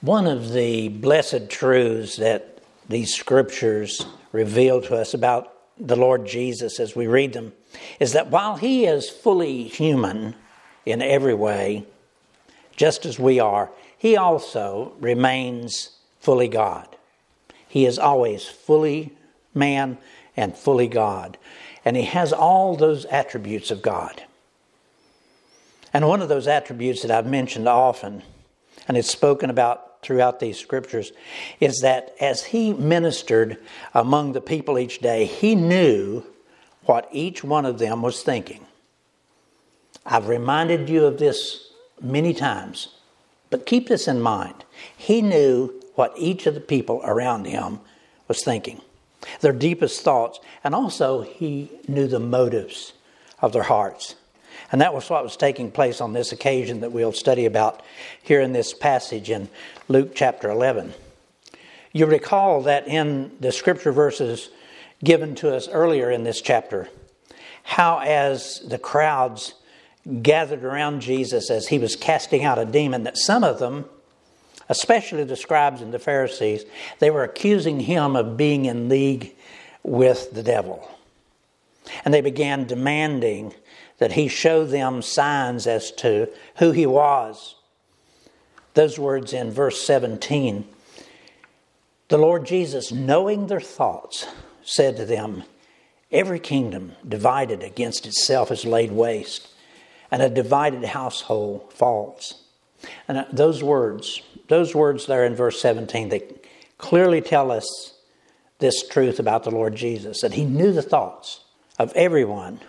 One 0.00 0.26
of 0.26 0.54
the 0.54 0.88
blessed 0.88 1.50
truths 1.50 2.16
that 2.16 2.62
these 2.88 3.14
scriptures 3.14 4.06
reveal 4.32 4.80
to 4.80 4.96
us 4.96 5.12
about 5.12 5.52
the 5.78 5.96
Lord 5.96 6.26
Jesus 6.26 6.80
as 6.80 6.96
we 6.96 7.06
read 7.06 7.34
them 7.34 7.52
is 7.98 8.14
that 8.14 8.30
while 8.30 8.56
he 8.56 8.86
is 8.86 9.10
fully 9.10 9.64
human 9.64 10.36
in 10.86 11.02
every 11.02 11.34
way, 11.34 11.84
just 12.74 13.04
as 13.04 13.18
we 13.18 13.40
are, 13.40 13.70
he 13.98 14.16
also 14.16 14.94
remains 15.00 15.90
fully 16.18 16.48
God. 16.48 16.88
He 17.68 17.84
is 17.84 17.98
always 17.98 18.46
fully 18.46 19.12
man 19.54 19.98
and 20.34 20.56
fully 20.56 20.88
God. 20.88 21.36
And 21.84 21.94
he 21.94 22.04
has 22.04 22.32
all 22.32 22.74
those 22.74 23.04
attributes 23.04 23.70
of 23.70 23.82
God. 23.82 24.22
And 25.92 26.08
one 26.08 26.22
of 26.22 26.30
those 26.30 26.48
attributes 26.48 27.02
that 27.02 27.10
I've 27.10 27.26
mentioned 27.26 27.68
often, 27.68 28.22
and 28.88 28.96
it's 28.96 29.10
spoken 29.10 29.50
about 29.50 29.89
throughout 30.02 30.40
these 30.40 30.58
scriptures 30.58 31.12
is 31.60 31.80
that 31.80 32.14
as 32.20 32.44
he 32.44 32.72
ministered 32.72 33.58
among 33.94 34.32
the 34.32 34.40
people 34.40 34.78
each 34.78 35.00
day, 35.00 35.24
he 35.26 35.54
knew 35.54 36.24
what 36.84 37.08
each 37.12 37.44
one 37.44 37.66
of 37.66 37.78
them 37.78 38.02
was 38.02 38.22
thinking. 38.22 38.66
I've 40.06 40.28
reminded 40.28 40.88
you 40.88 41.04
of 41.04 41.18
this 41.18 41.72
many 42.00 42.32
times, 42.32 42.88
but 43.50 43.66
keep 43.66 43.88
this 43.88 44.08
in 44.08 44.20
mind. 44.20 44.64
He 44.96 45.20
knew 45.20 45.80
what 45.94 46.14
each 46.16 46.46
of 46.46 46.54
the 46.54 46.60
people 46.60 47.02
around 47.04 47.44
him 47.44 47.80
was 48.26 48.42
thinking, 48.42 48.80
their 49.40 49.52
deepest 49.52 50.02
thoughts, 50.02 50.40
and 50.64 50.74
also 50.74 51.20
he 51.20 51.70
knew 51.86 52.06
the 52.06 52.20
motives 52.20 52.94
of 53.40 53.52
their 53.52 53.64
hearts. 53.64 54.14
And 54.72 54.80
that 54.80 54.94
was 54.94 55.08
what 55.10 55.22
was 55.22 55.36
taking 55.36 55.70
place 55.70 56.00
on 56.00 56.12
this 56.12 56.32
occasion 56.32 56.80
that 56.80 56.92
we'll 56.92 57.12
study 57.12 57.46
about 57.46 57.82
here 58.22 58.40
in 58.40 58.52
this 58.52 58.72
passage 58.74 59.30
in 59.30 59.48
Luke 59.88 60.12
chapter 60.14 60.50
11. 60.50 60.94
You 61.92 62.06
recall 62.06 62.62
that 62.62 62.86
in 62.86 63.32
the 63.40 63.50
scripture 63.50 63.92
verses 63.92 64.50
given 65.02 65.34
to 65.36 65.54
us 65.54 65.68
earlier 65.68 66.10
in 66.10 66.24
this 66.24 66.40
chapter, 66.40 66.88
how 67.62 67.98
as 67.98 68.60
the 68.60 68.78
crowds 68.78 69.54
gathered 70.22 70.64
around 70.64 71.00
Jesus 71.00 71.50
as 71.50 71.68
he 71.68 71.78
was 71.78 71.96
casting 71.96 72.44
out 72.44 72.58
a 72.58 72.64
demon, 72.64 73.04
that 73.04 73.18
some 73.18 73.44
of 73.44 73.58
them, 73.58 73.86
especially 74.68 75.24
the 75.24 75.36
scribes 75.36 75.80
and 75.82 75.92
the 75.92 75.98
Pharisees, 75.98 76.64
they 77.00 77.10
were 77.10 77.24
accusing 77.24 77.80
him 77.80 78.16
of 78.16 78.36
being 78.36 78.66
in 78.66 78.88
league 78.88 79.34
with 79.82 80.32
the 80.32 80.42
devil. 80.42 80.88
And 82.04 82.14
they 82.14 82.20
began 82.20 82.66
demanding 82.66 83.54
that 84.00 84.12
he 84.12 84.26
show 84.26 84.64
them 84.64 85.02
signs 85.02 85.66
as 85.66 85.92
to 85.92 86.28
who 86.56 86.72
he 86.72 86.86
was. 86.86 87.54
Those 88.74 88.98
words 88.98 89.32
in 89.32 89.50
verse 89.52 89.80
17. 89.84 90.66
The 92.08 92.18
Lord 92.18 92.46
Jesus, 92.46 92.90
knowing 92.90 93.46
their 93.46 93.60
thoughts, 93.60 94.26
said 94.64 94.96
to 94.96 95.04
them, 95.04 95.44
Every 96.10 96.40
kingdom 96.40 96.92
divided 97.06 97.62
against 97.62 98.06
itself 98.06 98.50
is 98.50 98.64
laid 98.64 98.90
waste, 98.90 99.48
and 100.10 100.22
a 100.22 100.30
divided 100.30 100.82
household 100.84 101.72
falls. 101.72 102.42
And 103.06 103.18
uh, 103.18 103.24
those 103.30 103.62
words, 103.62 104.22
those 104.48 104.74
words 104.74 105.06
there 105.06 105.24
in 105.24 105.36
verse 105.36 105.60
17, 105.60 106.08
they 106.08 106.22
clearly 106.78 107.20
tell 107.20 107.52
us 107.52 107.92
this 108.58 108.86
truth 108.88 109.20
about 109.20 109.44
the 109.44 109.50
Lord 109.50 109.76
Jesus 109.76 110.22
that 110.22 110.32
he 110.32 110.44
knew 110.44 110.72
the 110.72 110.82
thoughts 110.82 111.44
of 111.78 111.92
everyone 111.94 112.60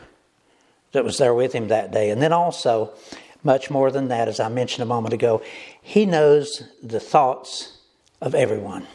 that 0.91 1.03
was 1.03 1.17
there 1.17 1.33
with 1.33 1.53
him 1.53 1.67
that 1.69 1.91
day. 1.91 2.09
And 2.09 2.21
then 2.21 2.33
also, 2.33 2.93
much 3.43 3.69
more 3.69 3.91
than 3.91 4.09
that, 4.09 4.27
as 4.27 4.39
I 4.39 4.49
mentioned 4.49 4.83
a 4.83 4.85
moment 4.87 5.13
ago, 5.13 5.41
he 5.81 6.05
knows 6.05 6.63
the 6.83 6.99
thoughts 6.99 7.77
of 8.21 8.35
everyone, 8.35 8.87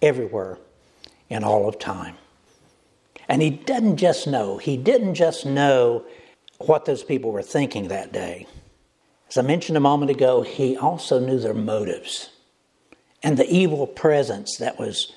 everywhere, 0.00 0.58
in 1.28 1.44
all 1.44 1.68
of 1.68 1.78
time. 1.78 2.16
And 3.28 3.42
he 3.42 3.50
doesn't 3.50 3.96
just 3.96 4.26
know, 4.26 4.58
he 4.58 4.76
didn't 4.76 5.14
just 5.14 5.44
know 5.44 6.04
what 6.58 6.84
those 6.84 7.02
people 7.02 7.32
were 7.32 7.42
thinking 7.42 7.88
that 7.88 8.12
day. 8.12 8.46
As 9.28 9.36
I 9.36 9.42
mentioned 9.42 9.76
a 9.76 9.80
moment 9.80 10.10
ago, 10.10 10.42
he 10.42 10.76
also 10.76 11.20
knew 11.20 11.38
their 11.38 11.54
motives 11.54 12.30
and 13.22 13.36
the 13.36 13.50
evil 13.50 13.86
presence 13.86 14.56
that 14.56 14.78
was 14.78 15.12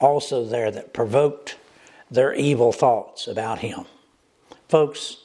also 0.00 0.44
there 0.44 0.70
that 0.70 0.92
provoked 0.92 1.56
their 2.10 2.34
evil 2.34 2.72
thoughts 2.72 3.26
about 3.26 3.60
him. 3.60 3.86
Folks, 4.72 5.16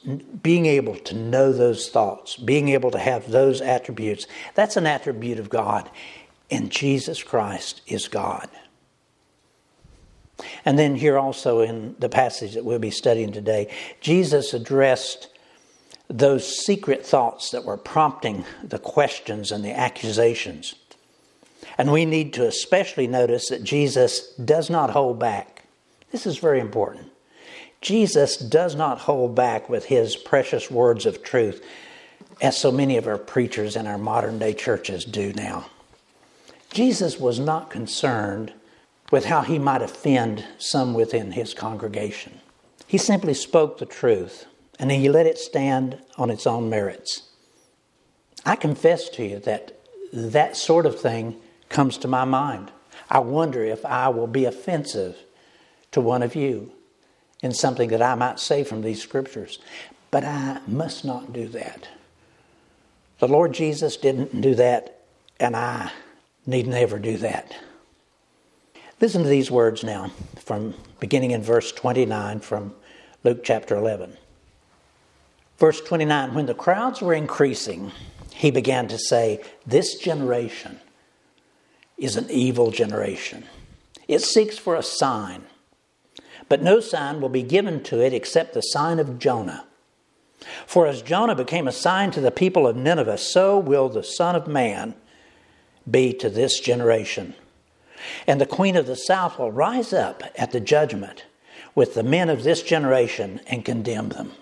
being 0.42 0.66
able 0.66 0.94
to 0.94 1.14
know 1.16 1.54
those 1.54 1.88
thoughts, 1.88 2.36
being 2.36 2.68
able 2.68 2.90
to 2.90 2.98
have 2.98 3.30
those 3.30 3.62
attributes, 3.62 4.26
that's 4.54 4.76
an 4.76 4.86
attribute 4.86 5.38
of 5.38 5.48
God. 5.48 5.88
And 6.50 6.68
Jesus 6.70 7.22
Christ 7.22 7.80
is 7.86 8.08
God. 8.08 8.50
And 10.66 10.78
then, 10.78 10.96
here 10.96 11.16
also 11.18 11.60
in 11.60 11.96
the 11.98 12.10
passage 12.10 12.52
that 12.52 12.64
we'll 12.66 12.78
be 12.78 12.90
studying 12.90 13.32
today, 13.32 13.74
Jesus 14.02 14.52
addressed 14.52 15.28
those 16.08 16.46
secret 16.46 17.06
thoughts 17.06 17.50
that 17.52 17.64
were 17.64 17.78
prompting 17.78 18.44
the 18.62 18.78
questions 18.78 19.50
and 19.50 19.64
the 19.64 19.74
accusations. 19.74 20.74
And 21.78 21.90
we 21.90 22.04
need 22.04 22.34
to 22.34 22.46
especially 22.46 23.06
notice 23.06 23.48
that 23.48 23.64
Jesus 23.64 24.34
does 24.34 24.68
not 24.68 24.90
hold 24.90 25.18
back. 25.18 25.64
This 26.12 26.26
is 26.26 26.36
very 26.36 26.60
important. 26.60 27.07
Jesus 27.80 28.36
does 28.36 28.74
not 28.74 29.00
hold 29.00 29.34
back 29.34 29.68
with 29.68 29.86
his 29.86 30.16
precious 30.16 30.70
words 30.70 31.06
of 31.06 31.22
truth, 31.22 31.64
as 32.40 32.56
so 32.56 32.72
many 32.72 32.96
of 32.96 33.06
our 33.06 33.18
preachers 33.18 33.76
in 33.76 33.86
our 33.86 33.98
modern 33.98 34.38
day 34.38 34.52
churches 34.52 35.04
do 35.04 35.32
now. 35.32 35.66
Jesus 36.70 37.18
was 37.18 37.38
not 37.38 37.70
concerned 37.70 38.52
with 39.10 39.24
how 39.24 39.42
he 39.42 39.58
might 39.58 39.82
offend 39.82 40.44
some 40.58 40.92
within 40.92 41.32
his 41.32 41.54
congregation. 41.54 42.40
He 42.86 42.98
simply 42.98 43.34
spoke 43.34 43.78
the 43.78 43.86
truth 43.86 44.46
and 44.78 44.90
he 44.90 45.08
let 45.08 45.26
it 45.26 45.38
stand 45.38 45.98
on 46.16 46.30
its 46.30 46.46
own 46.46 46.68
merits. 46.70 47.28
I 48.44 48.56
confess 48.56 49.08
to 49.10 49.24
you 49.24 49.38
that 49.40 49.78
that 50.12 50.56
sort 50.56 50.86
of 50.86 51.00
thing 51.00 51.36
comes 51.68 51.98
to 51.98 52.08
my 52.08 52.24
mind. 52.24 52.70
I 53.10 53.18
wonder 53.20 53.64
if 53.64 53.84
I 53.84 54.08
will 54.08 54.26
be 54.26 54.44
offensive 54.44 55.16
to 55.92 56.00
one 56.00 56.22
of 56.22 56.34
you 56.34 56.72
in 57.42 57.52
something 57.52 57.88
that 57.90 58.02
I 58.02 58.14
might 58.14 58.40
say 58.40 58.64
from 58.64 58.82
these 58.82 59.02
scriptures. 59.02 59.58
But 60.10 60.24
I 60.24 60.60
must 60.66 61.04
not 61.04 61.32
do 61.32 61.48
that. 61.48 61.88
The 63.18 63.28
Lord 63.28 63.52
Jesus 63.52 63.96
didn't 63.96 64.40
do 64.40 64.54
that, 64.54 65.00
and 65.38 65.56
I 65.56 65.90
need 66.46 66.66
never 66.66 66.98
do 66.98 67.16
that. 67.18 67.54
Listen 69.00 69.22
to 69.22 69.28
these 69.28 69.50
words 69.50 69.84
now, 69.84 70.10
from 70.36 70.74
beginning 70.98 71.32
in 71.32 71.42
verse 71.42 71.70
29 71.72 72.40
from 72.40 72.74
Luke 73.22 73.44
chapter 73.44 73.76
11. 73.76 74.16
Verse 75.58 75.80
29 75.80 76.34
When 76.34 76.46
the 76.46 76.54
crowds 76.54 77.00
were 77.00 77.14
increasing, 77.14 77.92
he 78.32 78.50
began 78.50 78.88
to 78.88 78.98
say, 78.98 79.42
This 79.66 79.96
generation 79.96 80.80
is 81.96 82.16
an 82.16 82.30
evil 82.30 82.70
generation. 82.70 83.44
It 84.06 84.22
seeks 84.22 84.56
for 84.56 84.74
a 84.74 84.82
sign 84.82 85.44
but 86.48 86.62
no 86.62 86.80
sign 86.80 87.20
will 87.20 87.28
be 87.28 87.42
given 87.42 87.82
to 87.84 88.00
it 88.00 88.12
except 88.12 88.54
the 88.54 88.60
sign 88.60 88.98
of 88.98 89.18
Jonah. 89.18 89.64
For 90.66 90.86
as 90.86 91.02
Jonah 91.02 91.34
became 91.34 91.66
a 91.66 91.72
sign 91.72 92.10
to 92.12 92.20
the 92.20 92.30
people 92.30 92.66
of 92.66 92.76
Nineveh, 92.76 93.18
so 93.18 93.58
will 93.58 93.88
the 93.88 94.04
Son 94.04 94.36
of 94.36 94.46
Man 94.46 94.94
be 95.90 96.12
to 96.14 96.30
this 96.30 96.60
generation. 96.60 97.34
And 98.26 98.40
the 98.40 98.46
queen 98.46 98.76
of 98.76 98.86
the 98.86 98.96
south 98.96 99.38
will 99.38 99.50
rise 99.50 99.92
up 99.92 100.22
at 100.36 100.52
the 100.52 100.60
judgment 100.60 101.24
with 101.74 101.94
the 101.94 102.02
men 102.02 102.28
of 102.28 102.44
this 102.44 102.62
generation 102.62 103.40
and 103.46 103.64
condemn 103.64 104.10
them. 104.10 104.32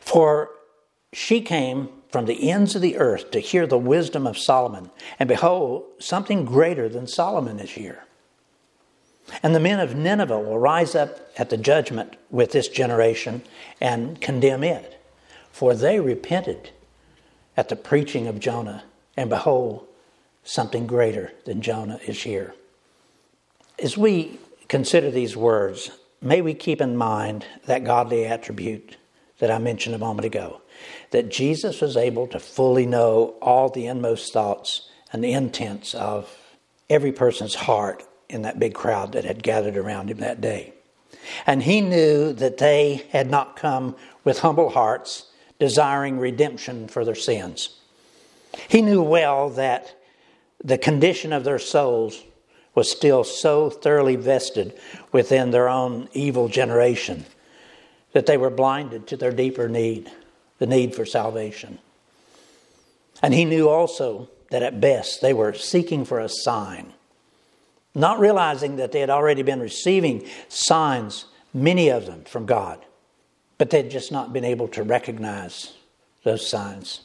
For 0.00 0.50
she 1.12 1.40
came 1.40 1.88
from 2.10 2.26
the 2.26 2.50
ends 2.50 2.74
of 2.74 2.82
the 2.82 2.98
earth 2.98 3.30
to 3.30 3.40
hear 3.40 3.66
the 3.66 3.78
wisdom 3.78 4.26
of 4.26 4.38
Solomon, 4.38 4.90
and 5.18 5.28
behold, 5.28 5.84
something 5.98 6.44
greater 6.44 6.88
than 6.88 7.06
Solomon 7.06 7.58
is 7.58 7.70
here. 7.70 8.04
And 9.42 9.54
the 9.54 9.60
men 9.60 9.80
of 9.80 9.96
Nineveh 9.96 10.40
will 10.40 10.58
rise 10.58 10.94
up 10.94 11.18
at 11.38 11.50
the 11.50 11.56
judgment 11.56 12.16
with 12.30 12.52
this 12.52 12.68
generation 12.68 13.42
and 13.80 14.20
condemn 14.20 14.64
it. 14.64 15.00
For 15.50 15.74
they 15.74 16.00
repented 16.00 16.70
at 17.56 17.68
the 17.68 17.76
preaching 17.76 18.26
of 18.26 18.40
Jonah, 18.40 18.84
and 19.16 19.28
behold, 19.28 19.86
something 20.44 20.86
greater 20.86 21.32
than 21.44 21.62
Jonah 21.62 22.00
is 22.06 22.22
here. 22.22 22.54
As 23.78 23.96
we 23.96 24.38
consider 24.68 25.10
these 25.10 25.36
words, 25.36 25.90
may 26.20 26.40
we 26.40 26.54
keep 26.54 26.80
in 26.80 26.96
mind 26.96 27.44
that 27.66 27.84
godly 27.84 28.24
attribute 28.24 28.96
that 29.38 29.50
I 29.50 29.58
mentioned 29.58 29.94
a 29.94 29.98
moment 29.98 30.24
ago 30.24 30.62
that 31.10 31.30
Jesus 31.30 31.80
was 31.80 31.96
able 31.96 32.26
to 32.28 32.40
fully 32.40 32.86
know 32.86 33.34
all 33.42 33.68
the 33.68 33.86
inmost 33.86 34.32
thoughts 34.32 34.88
and 35.12 35.22
the 35.22 35.32
intents 35.32 35.94
of 35.94 36.34
every 36.88 37.12
person's 37.12 37.54
heart 37.54 38.02
in 38.32 38.42
that 38.42 38.58
big 38.58 38.74
crowd 38.74 39.12
that 39.12 39.24
had 39.24 39.42
gathered 39.42 39.76
around 39.76 40.10
him 40.10 40.18
that 40.18 40.40
day. 40.40 40.72
And 41.46 41.62
he 41.62 41.80
knew 41.80 42.32
that 42.32 42.58
they 42.58 43.06
had 43.10 43.30
not 43.30 43.56
come 43.56 43.94
with 44.24 44.40
humble 44.40 44.70
hearts, 44.70 45.26
desiring 45.58 46.18
redemption 46.18 46.88
for 46.88 47.04
their 47.04 47.14
sins. 47.14 47.78
He 48.68 48.82
knew 48.82 49.02
well 49.02 49.50
that 49.50 49.94
the 50.62 50.78
condition 50.78 51.32
of 51.32 51.44
their 51.44 51.58
souls 51.58 52.22
was 52.74 52.90
still 52.90 53.22
so 53.24 53.68
thoroughly 53.68 54.16
vested 54.16 54.78
within 55.12 55.50
their 55.50 55.68
own 55.68 56.08
evil 56.12 56.48
generation 56.48 57.24
that 58.12 58.26
they 58.26 58.36
were 58.36 58.50
blinded 58.50 59.06
to 59.08 59.16
their 59.16 59.32
deeper 59.32 59.68
need, 59.68 60.10
the 60.58 60.66
need 60.66 60.94
for 60.94 61.04
salvation. 61.04 61.78
And 63.22 63.34
he 63.34 63.44
knew 63.44 63.68
also 63.68 64.28
that 64.50 64.62
at 64.62 64.80
best 64.80 65.20
they 65.20 65.32
were 65.32 65.52
seeking 65.52 66.04
for 66.04 66.18
a 66.18 66.28
sign, 66.28 66.92
not 67.94 68.18
realizing 68.18 68.76
that 68.76 68.92
they 68.92 69.00
had 69.00 69.10
already 69.10 69.42
been 69.42 69.60
receiving 69.60 70.26
signs, 70.48 71.26
many 71.52 71.90
of 71.90 72.06
them 72.06 72.24
from 72.24 72.46
God, 72.46 72.84
but 73.58 73.70
they'd 73.70 73.90
just 73.90 74.10
not 74.10 74.32
been 74.32 74.44
able 74.44 74.68
to 74.68 74.82
recognize 74.82 75.74
those 76.24 76.46
signs. 76.46 77.02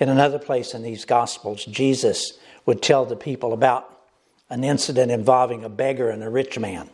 In 0.00 0.08
another 0.08 0.38
place 0.38 0.74
in 0.74 0.82
these 0.82 1.04
Gospels, 1.04 1.64
Jesus 1.64 2.38
would 2.66 2.82
tell 2.82 3.04
the 3.04 3.16
people 3.16 3.52
about 3.52 3.98
an 4.50 4.64
incident 4.64 5.10
involving 5.10 5.64
a 5.64 5.68
beggar 5.68 6.10
and 6.10 6.22
a 6.22 6.30
rich 6.30 6.58
man, 6.58 6.88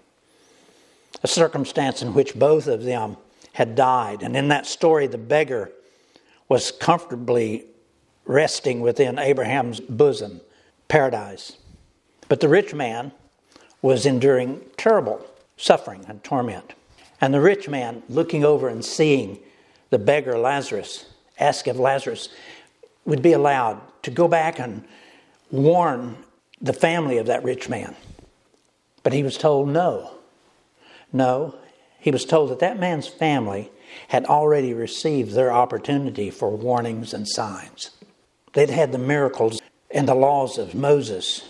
a 1.22 1.28
circumstance 1.28 2.02
in 2.02 2.14
which 2.14 2.34
both 2.34 2.66
of 2.66 2.82
them 2.82 3.16
had 3.52 3.74
died. 3.74 4.22
And 4.22 4.36
in 4.36 4.48
that 4.48 4.66
story, 4.66 5.06
the 5.06 5.18
beggar 5.18 5.70
was 6.48 6.72
comfortably 6.72 7.64
resting 8.24 8.80
within 8.80 9.18
Abraham's 9.18 9.80
bosom, 9.80 10.40
paradise. 10.88 11.56
But 12.28 12.40
the 12.40 12.48
rich 12.48 12.74
man 12.74 13.12
was 13.82 14.06
enduring 14.06 14.60
terrible 14.76 15.24
suffering 15.56 16.04
and 16.08 16.22
torment. 16.24 16.74
And 17.20 17.32
the 17.32 17.40
rich 17.40 17.68
man, 17.68 18.02
looking 18.08 18.44
over 18.44 18.68
and 18.68 18.84
seeing 18.84 19.38
the 19.90 19.98
beggar 19.98 20.38
Lazarus, 20.38 21.06
asked 21.38 21.68
if 21.68 21.76
Lazarus 21.76 22.28
would 23.04 23.22
be 23.22 23.32
allowed 23.32 23.80
to 24.02 24.10
go 24.10 24.28
back 24.28 24.58
and 24.58 24.84
warn 25.50 26.16
the 26.60 26.72
family 26.72 27.18
of 27.18 27.26
that 27.26 27.44
rich 27.44 27.68
man. 27.68 27.94
But 29.02 29.12
he 29.12 29.22
was 29.22 29.36
told 29.36 29.68
no. 29.68 30.12
No, 31.12 31.54
he 32.00 32.10
was 32.10 32.24
told 32.24 32.50
that 32.50 32.58
that 32.60 32.78
man's 32.78 33.06
family 33.06 33.70
had 34.08 34.24
already 34.24 34.74
received 34.74 35.32
their 35.32 35.52
opportunity 35.52 36.30
for 36.30 36.50
warnings 36.50 37.14
and 37.14 37.28
signs. 37.28 37.90
They'd 38.54 38.70
had 38.70 38.92
the 38.92 38.98
miracles 38.98 39.60
and 39.90 40.08
the 40.08 40.14
laws 40.14 40.58
of 40.58 40.74
Moses 40.74 41.42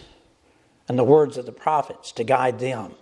and 0.89 0.99
the 0.99 1.05
words 1.05 1.37
of 1.37 1.47
the 1.47 1.53
prophets 1.53 2.13
to 2.13 2.25
guide 2.25 2.59
them, 2.59 2.93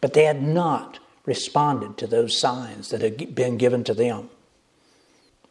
but 0.00 0.14
they 0.14 0.24
had 0.24 0.42
not 0.42 0.98
responded 1.26 1.96
to 1.98 2.06
those 2.06 2.38
signs 2.38 2.88
that 2.90 3.02
had 3.02 3.34
been 3.34 3.56
given 3.56 3.84
to 3.84 3.94
them. 3.94 4.30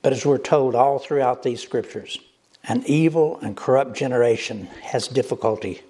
But 0.01 0.13
as 0.13 0.25
we're 0.25 0.37
told 0.37 0.75
all 0.75 0.99
throughout 0.99 1.43
these 1.43 1.61
scriptures, 1.61 2.19
an 2.63 2.83
evil 2.85 3.39
and 3.41 3.55
corrupt 3.55 3.95
generation 3.95 4.65
has 4.81 5.07
difficulty 5.07 5.81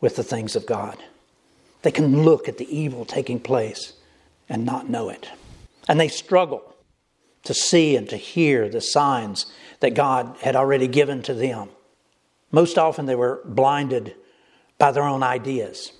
with 0.00 0.16
the 0.16 0.24
things 0.24 0.56
of 0.56 0.66
God. 0.66 0.98
They 1.82 1.90
can 1.90 2.22
look 2.22 2.48
at 2.48 2.58
the 2.58 2.76
evil 2.76 3.04
taking 3.04 3.40
place 3.40 3.94
and 4.48 4.64
not 4.64 4.90
know 4.90 5.08
it. 5.08 5.28
And 5.88 5.98
they 5.98 6.08
struggle 6.08 6.74
to 7.44 7.54
see 7.54 7.96
and 7.96 8.08
to 8.10 8.16
hear 8.16 8.68
the 8.68 8.80
signs 8.80 9.46
that 9.80 9.94
God 9.94 10.36
had 10.42 10.56
already 10.56 10.86
given 10.86 11.22
to 11.22 11.34
them. 11.34 11.68
Most 12.52 12.76
often 12.76 13.06
they 13.06 13.14
were 13.14 13.40
blinded 13.44 14.14
by 14.80 14.90
their 14.90 15.04
own 15.04 15.22
ideas. 15.22 15.92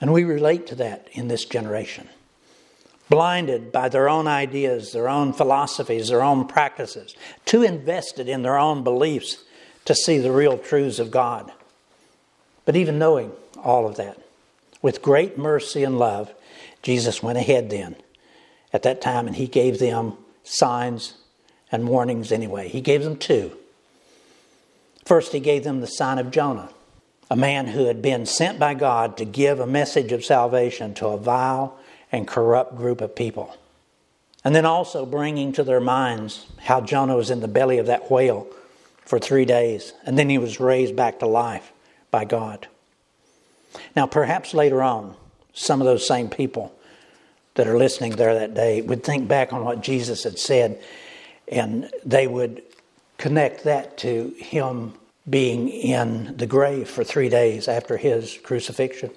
And 0.00 0.12
we 0.12 0.24
relate 0.24 0.66
to 0.66 0.74
that 0.74 1.06
in 1.12 1.28
this 1.28 1.44
generation 1.44 2.08
blinded 3.10 3.70
by 3.70 3.88
their 3.88 4.08
own 4.08 4.26
ideas, 4.26 4.92
their 4.92 5.08
own 5.08 5.32
philosophies, 5.32 6.08
their 6.08 6.22
own 6.22 6.46
practices, 6.46 7.14
too 7.44 7.62
invested 7.62 8.28
in 8.28 8.42
their 8.42 8.58
own 8.58 8.82
beliefs 8.82 9.44
to 9.84 9.94
see 9.94 10.18
the 10.18 10.32
real 10.32 10.56
truths 10.58 10.98
of 10.98 11.10
God. 11.10 11.52
But 12.64 12.76
even 12.76 12.98
knowing 12.98 13.32
all 13.62 13.86
of 13.86 13.96
that, 13.96 14.18
with 14.80 15.02
great 15.02 15.38
mercy 15.38 15.84
and 15.84 15.98
love, 15.98 16.32
Jesus 16.82 17.22
went 17.22 17.38
ahead 17.38 17.70
then 17.70 17.96
at 18.72 18.82
that 18.82 19.00
time 19.00 19.26
and 19.26 19.36
he 19.36 19.46
gave 19.46 19.78
them 19.78 20.14
signs 20.42 21.14
and 21.70 21.88
warnings 21.88 22.32
anyway. 22.32 22.68
He 22.68 22.80
gave 22.80 23.02
them 23.02 23.16
two. 23.16 23.56
First, 25.04 25.32
he 25.32 25.40
gave 25.40 25.64
them 25.64 25.80
the 25.80 25.86
sign 25.86 26.18
of 26.18 26.30
Jonah, 26.30 26.70
a 27.30 27.36
man 27.36 27.66
who 27.68 27.86
had 27.86 28.02
been 28.02 28.26
sent 28.26 28.58
by 28.58 28.74
God 28.74 29.16
to 29.16 29.24
give 29.24 29.60
a 29.60 29.66
message 29.66 30.12
of 30.12 30.24
salvation 30.24 30.94
to 30.94 31.08
a 31.08 31.16
vile 31.16 31.78
and 32.12 32.28
corrupt 32.28 32.76
group 32.76 33.00
of 33.00 33.16
people. 33.16 33.56
And 34.44 34.54
then 34.54 34.66
also 34.66 35.06
bringing 35.06 35.52
to 35.52 35.64
their 35.64 35.80
minds 35.80 36.46
how 36.60 36.80
Jonah 36.82 37.16
was 37.16 37.30
in 37.30 37.40
the 37.40 37.48
belly 37.48 37.78
of 37.78 37.86
that 37.86 38.10
whale 38.10 38.46
for 39.04 39.18
three 39.18 39.44
days, 39.44 39.92
and 40.04 40.18
then 40.18 40.28
he 40.28 40.38
was 40.38 40.60
raised 40.60 40.96
back 40.96 41.18
to 41.18 41.26
life 41.26 41.72
by 42.10 42.24
God. 42.24 42.68
Now, 43.96 44.06
perhaps 44.06 44.54
later 44.54 44.82
on, 44.82 45.16
some 45.52 45.80
of 45.80 45.86
those 45.86 46.06
same 46.06 46.28
people 46.28 46.74
that 47.54 47.66
are 47.66 47.78
listening 47.78 48.12
there 48.12 48.34
that 48.34 48.54
day 48.54 48.82
would 48.82 49.04
think 49.04 49.28
back 49.28 49.52
on 49.52 49.64
what 49.64 49.80
Jesus 49.80 50.24
had 50.24 50.38
said, 50.38 50.82
and 51.48 51.90
they 52.04 52.26
would 52.26 52.62
connect 53.18 53.64
that 53.64 53.96
to 53.98 54.34
him 54.38 54.94
being 55.28 55.68
in 55.68 56.36
the 56.36 56.46
grave 56.46 56.88
for 56.88 57.04
three 57.04 57.28
days 57.28 57.68
after 57.68 57.96
his 57.96 58.38
crucifixion. 58.42 59.10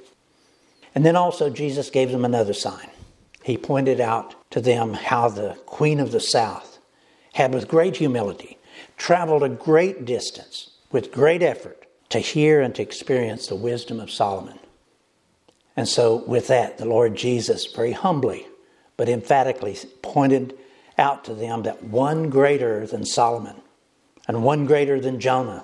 And 0.96 1.06
then 1.06 1.16
also, 1.16 1.50
Jesus 1.50 1.90
gave 1.90 2.12
them 2.12 2.26
another 2.26 2.54
sign. 2.54 2.90
He 3.44 3.58
pointed 3.58 4.00
out 4.00 4.36
to 4.52 4.62
them 4.62 4.94
how 4.94 5.30
the 5.30 5.58
Queen 5.66 6.00
of 6.00 6.12
the 6.12 6.20
South 6.20 6.80
had, 7.34 7.54
with 7.54 7.68
great 7.68 7.98
humility, 7.98 8.58
traveled 8.98 9.44
a 9.44 9.50
great 9.50 10.06
distance 10.06 10.72
with 10.92 11.12
great 11.12 11.44
effort 11.44 11.86
to 12.10 12.20
hear 12.20 12.62
and 12.62 12.74
to 12.76 12.82
experience 12.82 13.48
the 13.48 13.56
wisdom 13.56 14.00
of 14.00 14.10
Solomon. 14.10 14.60
And 15.76 15.88
so, 15.88 16.24
with 16.26 16.48
that, 16.48 16.78
the 16.78 16.86
Lord 16.86 17.16
Jesus 17.16 17.72
very 17.74 17.92
humbly 17.92 18.48
but 18.98 19.08
emphatically 19.08 19.78
pointed 20.02 20.58
out 20.98 21.24
to 21.26 21.36
them 21.36 21.62
that 21.64 21.84
one 21.84 22.30
greater 22.30 22.86
than 22.88 23.06
Solomon 23.06 23.62
and 24.28 24.44
one 24.44 24.66
greater 24.66 25.00
than 25.00 25.20
Jonah 25.20 25.64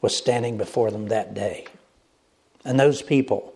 was 0.00 0.16
standing 0.16 0.56
before 0.56 0.90
them 0.90 1.08
that 1.08 1.34
day. 1.34 1.66
And 2.64 2.78
those 2.78 3.02
people 3.02 3.54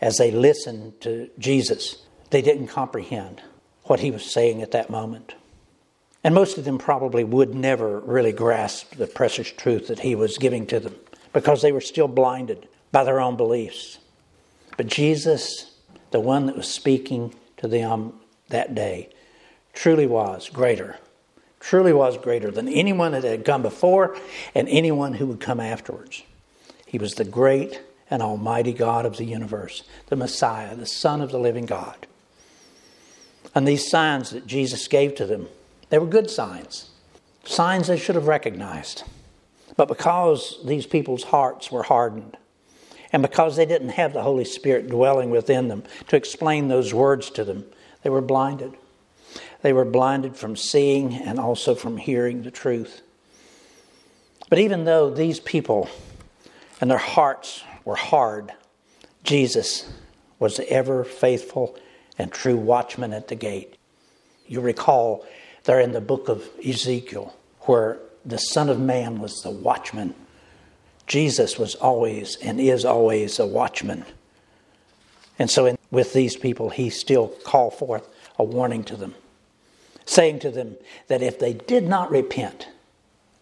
as 0.00 0.16
they 0.16 0.30
listened 0.30 1.00
to 1.02 1.28
Jesus, 1.38 2.02
they 2.30 2.42
didn't 2.42 2.68
comprehend 2.68 3.42
what 3.84 4.00
he 4.00 4.10
was 4.10 4.24
saying 4.24 4.62
at 4.62 4.70
that 4.70 4.90
moment. 4.90 5.34
And 6.24 6.34
most 6.34 6.58
of 6.58 6.64
them 6.64 6.78
probably 6.78 7.24
would 7.24 7.54
never 7.54 8.00
really 8.00 8.32
grasp 8.32 8.94
the 8.96 9.06
precious 9.06 9.50
truth 9.50 9.88
that 9.88 10.00
he 10.00 10.14
was 10.14 10.38
giving 10.38 10.66
to 10.68 10.80
them 10.80 10.94
because 11.32 11.62
they 11.62 11.72
were 11.72 11.80
still 11.80 12.08
blinded 12.08 12.68
by 12.92 13.04
their 13.04 13.20
own 13.20 13.36
beliefs. 13.36 13.98
But 14.76 14.86
Jesus, 14.86 15.74
the 16.10 16.20
one 16.20 16.46
that 16.46 16.56
was 16.56 16.68
speaking 16.68 17.34
to 17.58 17.68
them 17.68 18.14
that 18.48 18.74
day, 18.74 19.10
truly 19.72 20.06
was 20.06 20.48
greater, 20.48 20.98
truly 21.60 21.92
was 21.92 22.16
greater 22.16 22.50
than 22.50 22.68
anyone 22.68 23.12
that 23.12 23.22
had 23.22 23.44
come 23.44 23.62
before 23.62 24.16
and 24.54 24.68
anyone 24.68 25.14
who 25.14 25.26
would 25.26 25.40
come 25.40 25.60
afterwards. 25.60 26.22
He 26.86 26.98
was 26.98 27.14
the 27.14 27.24
great 27.24 27.82
and 28.10 28.22
Almighty 28.22 28.72
God 28.72 29.06
of 29.06 29.18
the 29.18 29.24
universe, 29.24 29.84
the 30.08 30.16
Messiah, 30.16 30.74
the 30.74 30.86
Son 30.86 31.20
of 31.20 31.30
the 31.30 31.38
living 31.38 31.66
God. 31.66 32.06
And 33.54 33.68
these 33.68 33.88
signs 33.88 34.30
that 34.30 34.46
Jesus 34.46 34.88
gave 34.88 35.14
to 35.16 35.26
them, 35.26 35.48
they 35.90 35.98
were 35.98 36.06
good 36.06 36.30
signs, 36.30 36.90
signs 37.44 37.86
they 37.86 37.98
should 37.98 38.16
have 38.16 38.26
recognized. 38.26 39.04
But 39.76 39.88
because 39.88 40.58
these 40.64 40.86
people's 40.86 41.24
hearts 41.24 41.70
were 41.70 41.84
hardened, 41.84 42.36
and 43.12 43.22
because 43.22 43.56
they 43.56 43.66
didn't 43.66 43.90
have 43.90 44.12
the 44.12 44.22
Holy 44.22 44.44
Spirit 44.44 44.88
dwelling 44.88 45.30
within 45.30 45.68
them 45.68 45.82
to 46.08 46.16
explain 46.16 46.68
those 46.68 46.94
words 46.94 47.30
to 47.30 47.44
them, 47.44 47.64
they 48.02 48.10
were 48.10 48.20
blinded. 48.20 48.76
They 49.62 49.72
were 49.72 49.84
blinded 49.84 50.36
from 50.36 50.56
seeing 50.56 51.14
and 51.14 51.38
also 51.38 51.74
from 51.74 51.96
hearing 51.96 52.42
the 52.42 52.50
truth. 52.50 53.02
But 54.48 54.58
even 54.58 54.84
though 54.84 55.10
these 55.10 55.40
people 55.40 55.88
and 56.80 56.90
their 56.90 56.98
hearts 56.98 57.62
were 57.84 57.96
hard, 57.96 58.52
Jesus 59.22 59.90
was 60.38 60.56
the 60.56 60.68
ever 60.70 61.04
faithful 61.04 61.76
and 62.18 62.32
true 62.32 62.56
watchman 62.56 63.12
at 63.12 63.28
the 63.28 63.34
gate. 63.34 63.76
You 64.46 64.60
recall 64.60 65.24
there 65.64 65.80
in 65.80 65.92
the 65.92 66.00
book 66.00 66.28
of 66.28 66.48
Ezekiel 66.66 67.36
where 67.60 67.98
the 68.24 68.38
Son 68.38 68.68
of 68.68 68.80
Man 68.80 69.20
was 69.20 69.42
the 69.42 69.50
watchman. 69.50 70.14
Jesus 71.06 71.58
was 71.58 71.74
always 71.76 72.36
and 72.36 72.60
is 72.60 72.84
always 72.84 73.38
a 73.38 73.46
watchman. 73.46 74.04
And 75.38 75.50
so, 75.50 75.66
in, 75.66 75.78
with 75.90 76.12
these 76.12 76.36
people, 76.36 76.70
he 76.70 76.90
still 76.90 77.28
called 77.44 77.74
forth 77.74 78.08
a 78.38 78.44
warning 78.44 78.84
to 78.84 78.96
them, 78.96 79.14
saying 80.04 80.40
to 80.40 80.50
them 80.50 80.76
that 81.08 81.22
if 81.22 81.38
they 81.38 81.52
did 81.52 81.86
not 81.86 82.10
repent, 82.10 82.68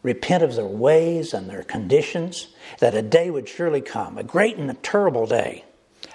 repent 0.02 0.42
of 0.42 0.54
their 0.54 0.66
ways 0.66 1.34
and 1.34 1.48
their 1.48 1.62
conditions, 1.62 2.48
that 2.80 2.94
a 2.94 3.02
day 3.02 3.30
would 3.30 3.48
surely 3.48 3.80
come, 3.80 4.18
a 4.18 4.22
great 4.22 4.56
and 4.56 4.70
a 4.70 4.74
terrible 4.74 5.26
day, 5.26 5.64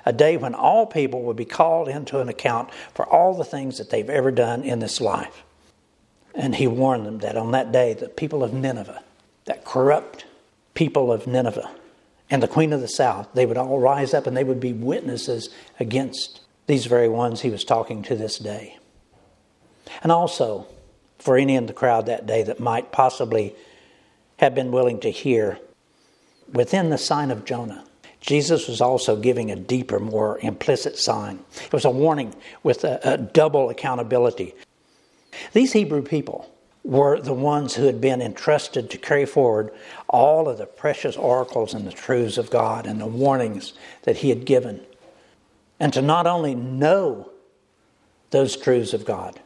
a 0.06 0.14
day 0.14 0.38
when 0.38 0.54
all 0.54 0.86
people 0.86 1.22
would 1.24 1.36
be 1.36 1.46
called 1.46 1.88
into 1.88 2.20
an 2.20 2.30
account 2.30 2.70
for 2.94 3.06
all 3.06 3.34
the 3.34 3.44
things 3.44 3.78
that 3.78 3.90
they've 3.90 4.10
ever 4.10 4.32
done 4.32 4.64
in 4.64 4.80
this 4.80 5.00
life. 5.02 5.44
And 6.36 6.56
he 6.56 6.68
warned 6.68 7.06
them 7.06 7.20
that 7.20 7.38
on 7.38 7.52
that 7.52 7.72
day, 7.72 7.94
the 7.94 8.10
people 8.10 8.44
of 8.44 8.54
Nineveh, 8.54 9.04
that 9.46 9.66
corrupt 9.66 10.26
people 10.74 11.12
of 11.12 11.28
Nineveh, 11.28 11.70
and 12.30 12.42
the 12.42 12.48
queen 12.48 12.74
of 12.74 12.82
the 12.82 12.88
south, 12.88 13.30
they 13.34 13.46
would 13.46 13.58
all 13.58 13.80
rise 13.80 14.14
up 14.14 14.26
and 14.26 14.36
they 14.36 14.44
would 14.44 14.60
be 14.60 14.74
witnesses 14.74 15.50
against 15.80 16.42
these 16.66 16.86
very 16.86 17.10
ones 17.10 17.42
he 17.42 17.50
was 17.50 17.64
talking 17.64 18.02
to 18.04 18.16
this 18.16 18.40
day. 18.40 18.78
And 20.02 20.12
also, 20.12 20.68
for 21.20 21.38
any 21.38 21.56
in 21.56 21.66
the 21.66 21.74
crowd 21.74 22.06
that 22.06 22.26
day 22.26 22.44
that 22.44 22.60
might 22.60 22.92
possibly 22.92 23.56
have 24.38 24.56
been 24.56 24.72
willing 24.72 25.00
to 25.02 25.10
hear, 25.10 25.60
within 26.52 26.90
the 26.90 26.98
sign 26.98 27.32
of 27.32 27.46
Jonah, 27.46 27.86
Jesus 28.20 28.68
was 28.68 28.80
also 28.80 29.18
giving 29.18 29.52
a 29.52 29.56
deeper, 29.56 30.00
more 30.00 30.40
implicit 30.40 30.98
sign. 30.98 31.40
It 31.66 31.74
was 31.74 31.86
a 31.86 31.90
warning 31.90 32.34
with 32.64 32.84
a, 32.86 33.00
a 33.04 33.18
double 33.18 33.70
accountability. 33.70 34.54
These 35.52 35.74
Hebrew 35.74 36.02
people 36.02 36.50
were 36.84 37.20
the 37.20 37.34
ones 37.34 37.76
who 37.76 37.86
had 37.86 38.02
been 38.02 38.22
entrusted 38.22 38.90
to 38.90 38.98
carry 38.98 39.26
forward 39.26 39.72
all 40.08 40.50
of 40.50 40.58
the 40.58 40.66
precious 40.66 41.16
oracles 41.16 41.74
and 41.74 41.88
the 41.88 41.92
truths 41.92 42.38
of 42.38 42.50
God 42.50 42.86
and 42.86 43.00
the 43.00 43.08
warnings 43.08 43.74
that 44.04 44.18
He 44.18 44.30
had 44.30 44.46
given. 44.46 44.82
And 45.80 45.92
to 45.94 46.02
not 46.02 46.28
only 46.28 46.56
know 46.56 47.30
those 48.32 48.56
truths 48.56 48.94
of 48.94 49.06
God, 49.06 49.40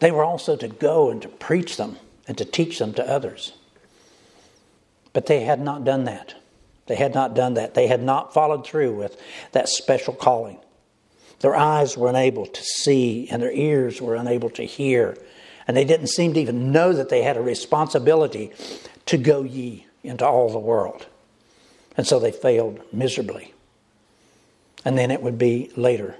they 0.00 0.10
were 0.10 0.24
also 0.24 0.56
to 0.56 0.68
go 0.68 1.10
and 1.10 1.20
to 1.22 1.28
preach 1.28 1.76
them 1.76 1.96
and 2.26 2.36
to 2.38 2.44
teach 2.44 2.78
them 2.78 2.94
to 2.94 3.08
others. 3.08 3.52
But 5.12 5.26
they 5.26 5.40
had 5.40 5.60
not 5.60 5.84
done 5.84 6.04
that. 6.04 6.34
They 6.86 6.96
had 6.96 7.14
not 7.14 7.34
done 7.34 7.54
that. 7.54 7.74
They 7.74 7.86
had 7.86 8.02
not 8.02 8.32
followed 8.32 8.66
through 8.66 8.96
with 8.96 9.20
that 9.52 9.68
special 9.68 10.14
calling. 10.14 10.58
Their 11.40 11.54
eyes 11.54 11.96
were 11.96 12.08
unable 12.08 12.46
to 12.46 12.62
see, 12.62 13.28
and 13.30 13.42
their 13.42 13.52
ears 13.52 14.00
were 14.00 14.16
unable 14.16 14.50
to 14.50 14.64
hear. 14.64 15.16
And 15.66 15.76
they 15.76 15.84
didn't 15.84 16.08
seem 16.08 16.34
to 16.34 16.40
even 16.40 16.72
know 16.72 16.92
that 16.92 17.10
they 17.10 17.22
had 17.22 17.36
a 17.36 17.42
responsibility 17.42 18.52
to 19.06 19.18
go 19.18 19.42
ye 19.42 19.86
into 20.02 20.26
all 20.26 20.50
the 20.50 20.58
world. 20.58 21.06
And 21.96 22.06
so 22.06 22.18
they 22.18 22.32
failed 22.32 22.80
miserably. 22.92 23.54
And 24.84 24.96
then 24.96 25.10
it 25.10 25.22
would 25.22 25.38
be 25.38 25.70
later 25.76 26.16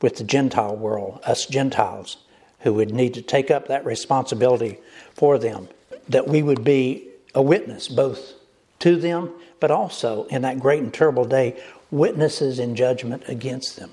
with 0.00 0.16
the 0.16 0.24
Gentile 0.24 0.76
world, 0.76 1.20
us 1.24 1.46
Gentiles, 1.46 2.18
who 2.62 2.72
would 2.74 2.92
need 2.92 3.14
to 3.14 3.22
take 3.22 3.50
up 3.50 3.68
that 3.68 3.84
responsibility 3.84 4.78
for 5.14 5.38
them, 5.38 5.68
that 6.08 6.28
we 6.28 6.42
would 6.42 6.64
be 6.64 7.08
a 7.34 7.42
witness 7.42 7.88
both 7.88 8.32
to 8.80 8.96
them, 8.96 9.32
but 9.60 9.70
also 9.70 10.24
in 10.24 10.42
that 10.42 10.60
great 10.60 10.82
and 10.82 10.92
terrible 10.92 11.24
day, 11.24 11.60
witnesses 11.90 12.58
in 12.58 12.74
judgment 12.74 13.22
against 13.28 13.76
them. 13.76 13.90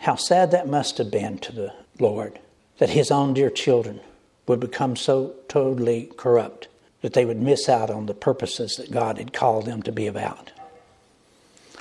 How 0.00 0.14
sad 0.14 0.50
that 0.52 0.68
must 0.68 0.98
have 0.98 1.10
been 1.10 1.38
to 1.38 1.52
the 1.52 1.74
Lord 1.98 2.38
that 2.78 2.90
his 2.90 3.10
own 3.10 3.34
dear 3.34 3.50
children 3.50 4.00
would 4.46 4.60
become 4.60 4.96
so 4.96 5.34
totally 5.48 6.10
corrupt 6.16 6.68
that 7.02 7.12
they 7.12 7.24
would 7.24 7.40
miss 7.40 7.68
out 7.68 7.90
on 7.90 8.06
the 8.06 8.14
purposes 8.14 8.76
that 8.76 8.90
God 8.90 9.18
had 9.18 9.32
called 9.32 9.66
them 9.66 9.82
to 9.82 9.92
be 9.92 10.06
about. 10.06 10.50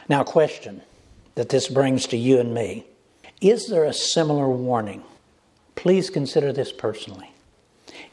Now, 0.10 0.24
question 0.24 0.82
that 1.36 1.50
this 1.50 1.68
brings 1.68 2.08
to 2.08 2.18
you 2.18 2.40
and 2.40 2.54
me 2.54 2.86
is 3.40 3.68
there 3.68 3.84
a 3.84 3.94
similar 3.94 4.50
warning? 4.50 5.04
Please 5.88 6.10
consider 6.10 6.52
this 6.52 6.74
personally. 6.74 7.32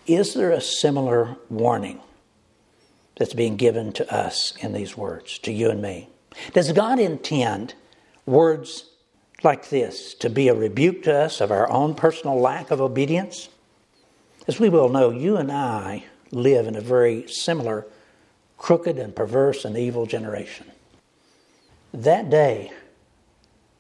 Is 0.07 0.35
there 0.35 0.53
a 0.53 0.61
similar 0.61 1.37
warning 1.51 2.01
that's 3.19 3.35
being 3.35 3.57
given 3.57 3.93
to 3.95 4.15
us 4.15 4.55
in 4.61 4.73
these 4.73 4.97
words, 4.97 5.41
to 5.41 5.51
you 5.51 5.71
and 5.71 5.83
me? 5.83 6.09
Does 6.53 6.71
God 6.71 7.01
intend 7.01 7.75
words 8.27 8.91
like 9.43 9.71
this 9.71 10.15
to 10.21 10.31
be 10.31 10.47
a 10.47 10.55
rebuke 10.55 11.03
to 11.03 11.19
us 11.19 11.41
of 11.41 11.51
our 11.51 11.69
own 11.69 11.97
personal 11.97 12.39
lack 12.39 12.71
of 12.71 12.81
obedience? 12.81 13.49
As 14.47 14.61
we 14.61 14.69
well 14.69 14.89
know, 14.89 15.11
you 15.11 15.37
and 15.37 15.51
I 15.51 16.05
live 16.31 16.69
in 16.69 16.77
a 16.77 16.81
very 16.81 17.27
similar, 17.27 17.89
crooked 18.57 19.01
and 19.01 19.17
perverse 19.17 19.65
and 19.65 19.77
evil 19.77 20.07
generation. 20.07 20.71
That 21.93 22.31
day 22.31 22.71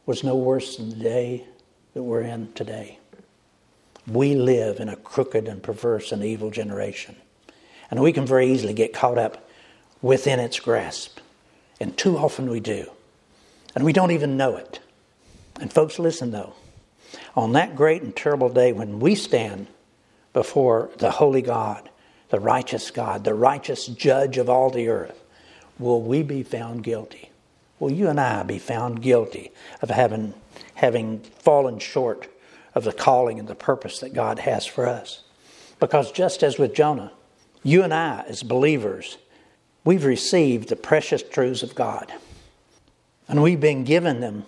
was 0.05 0.25
no 0.25 0.35
worse 0.35 0.79
than 0.79 0.89
the 0.89 0.97
day 0.97 1.47
that 1.93 2.03
we're 2.03 2.23
in 2.23 2.53
today. 2.55 2.99
We 4.07 4.35
live 4.35 4.81
in 4.81 4.89
a 4.89 4.97
crooked 4.97 5.49
and 5.49 5.63
perverse 5.63 6.13
and 6.13 6.23
evil 6.23 6.51
generation. 6.51 7.17
And 7.91 8.01
we 8.01 8.13
can 8.13 8.27
very 8.27 8.51
easily 8.51 8.75
get 8.75 8.93
caught 8.93 9.19
up 9.19 9.49
within 10.03 10.41
its 10.41 10.61
grasp. 10.61 11.21
And 11.81 11.97
too 11.97 12.19
often 12.19 12.51
we 12.51 12.61
do. 12.61 12.91
And 13.75 13.85
we 13.85 13.93
don't 13.93 14.11
even 14.11 14.37
know 14.37 14.57
it. 14.57 14.81
And 15.61 15.73
folks, 15.73 15.99
listen 15.99 16.31
though. 16.31 16.55
On 17.37 17.53
that 17.53 17.77
great 17.77 18.03
and 18.03 18.15
terrible 18.15 18.49
day 18.49 18.73
when 18.73 19.01
we 19.01 19.15
stand 19.15 19.69
before 20.33 20.91
the 20.99 21.13
holy 21.13 21.43
God, 21.43 21.89
the 22.29 22.41
righteous 22.41 22.91
God, 22.91 23.25
the 23.25 23.35
righteous 23.35 23.87
judge 23.87 24.37
of 24.37 24.51
all 24.51 24.71
the 24.71 24.89
earth, 24.89 25.23
will 25.79 26.03
we 26.03 26.23
be 26.23 26.43
found 26.43 26.83
guilty? 26.83 27.31
Will 27.79 27.91
you 27.93 28.09
and 28.09 28.21
I 28.21 28.43
be 28.43 28.59
found 28.59 29.03
guilty 29.03 29.53
of 29.83 29.91
having, 29.91 30.35
having 30.75 31.21
fallen 31.21 31.79
short 31.79 32.29
of 32.75 32.85
the 32.85 32.93
calling 32.93 33.39
and 33.39 33.49
the 33.49 33.55
purpose 33.55 34.01
that 34.01 34.15
God 34.15 34.41
has 34.41 34.67
for 34.67 34.87
us. 34.87 35.23
Because 35.79 36.11
just 36.13 36.43
as 36.43 36.59
with 36.59 36.75
Jonah, 36.75 37.13
you 37.63 37.83
and 37.83 37.95
I, 37.95 38.25
as 38.27 38.43
believers, 38.43 39.19
we've 39.85 40.05
received 40.05 40.69
the 40.69 40.77
precious 40.77 41.23
truths 41.23 41.63
of 41.63 41.75
God. 41.75 42.13
And 43.29 43.43
we've 43.43 43.61
been 43.61 43.85
given 43.85 44.21
them 44.21 44.45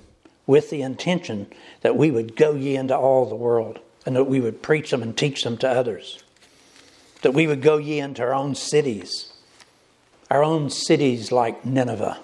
with 0.47 0.71
the 0.71 0.83
intention 0.83 1.47
that 1.80 1.97
we 1.97 2.11
would 2.11 2.37
go 2.37 2.54
ye 2.54 2.76
into 2.76 2.97
all 2.97 3.26
the 3.26 3.35
world 3.35 3.80
and 4.04 4.14
that 4.16 4.25
we 4.25 4.40
would 4.40 4.62
preach 4.62 4.90
them 4.90 5.02
and 5.02 5.16
teach 5.16 5.42
them 5.42 5.56
to 5.59 5.68
others. 5.68 6.23
That 7.23 7.33
we 7.33 7.47
would 7.47 7.62
go 7.62 7.78
ye 7.78 7.99
into 7.99 8.23
our 8.23 8.35
own 8.35 8.54
cities, 8.54 9.33
our 10.30 10.45
own 10.45 10.71
cities 10.71 11.33
like 11.33 11.64
Nineveh, 11.64 12.18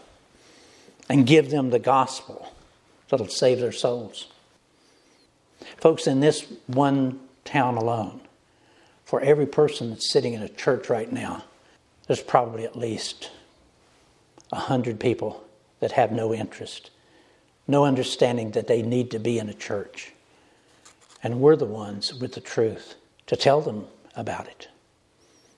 and 1.09 1.26
give 1.26 1.50
them 1.50 1.71
the 1.71 1.78
gospel 1.78 2.52
that'll 3.09 3.28
save 3.28 3.59
their 3.59 3.73
souls. 3.73 4.31
Folks, 5.78 6.07
in 6.07 6.21
this 6.21 6.47
one 6.66 7.21
town 7.45 7.76
alone, 7.76 8.21
for 9.04 9.21
every 9.21 9.47
person 9.47 9.90
that's 9.90 10.11
sitting 10.11 10.35
in 10.35 10.42
a 10.42 10.49
church 10.49 10.88
right 10.88 11.12
now, 11.12 11.45
there's 12.07 12.23
probably 12.23 12.64
at 12.64 12.76
least 12.76 13.31
a 14.50 14.57
hundred 14.57 15.00
people 15.00 15.45
that 15.81 15.92
have 15.92 16.12
no 16.12 16.33
interest, 16.33 16.90
no 17.66 17.85
understanding 17.85 18.52
that 18.52 18.66
they 18.66 18.83
need 18.83 19.11
to 19.11 19.19
be 19.19 19.38
in 19.38 19.49
a 19.49 19.54
church. 19.54 20.12
And 21.23 21.40
we're 21.40 21.57
the 21.57 21.64
ones 21.64 22.14
with 22.14 22.33
the 22.33 22.40
truth 22.40 22.95
to 23.26 23.37
tell 23.37 23.61
them 23.61 23.87
about 24.16 24.47
it. 24.47 24.69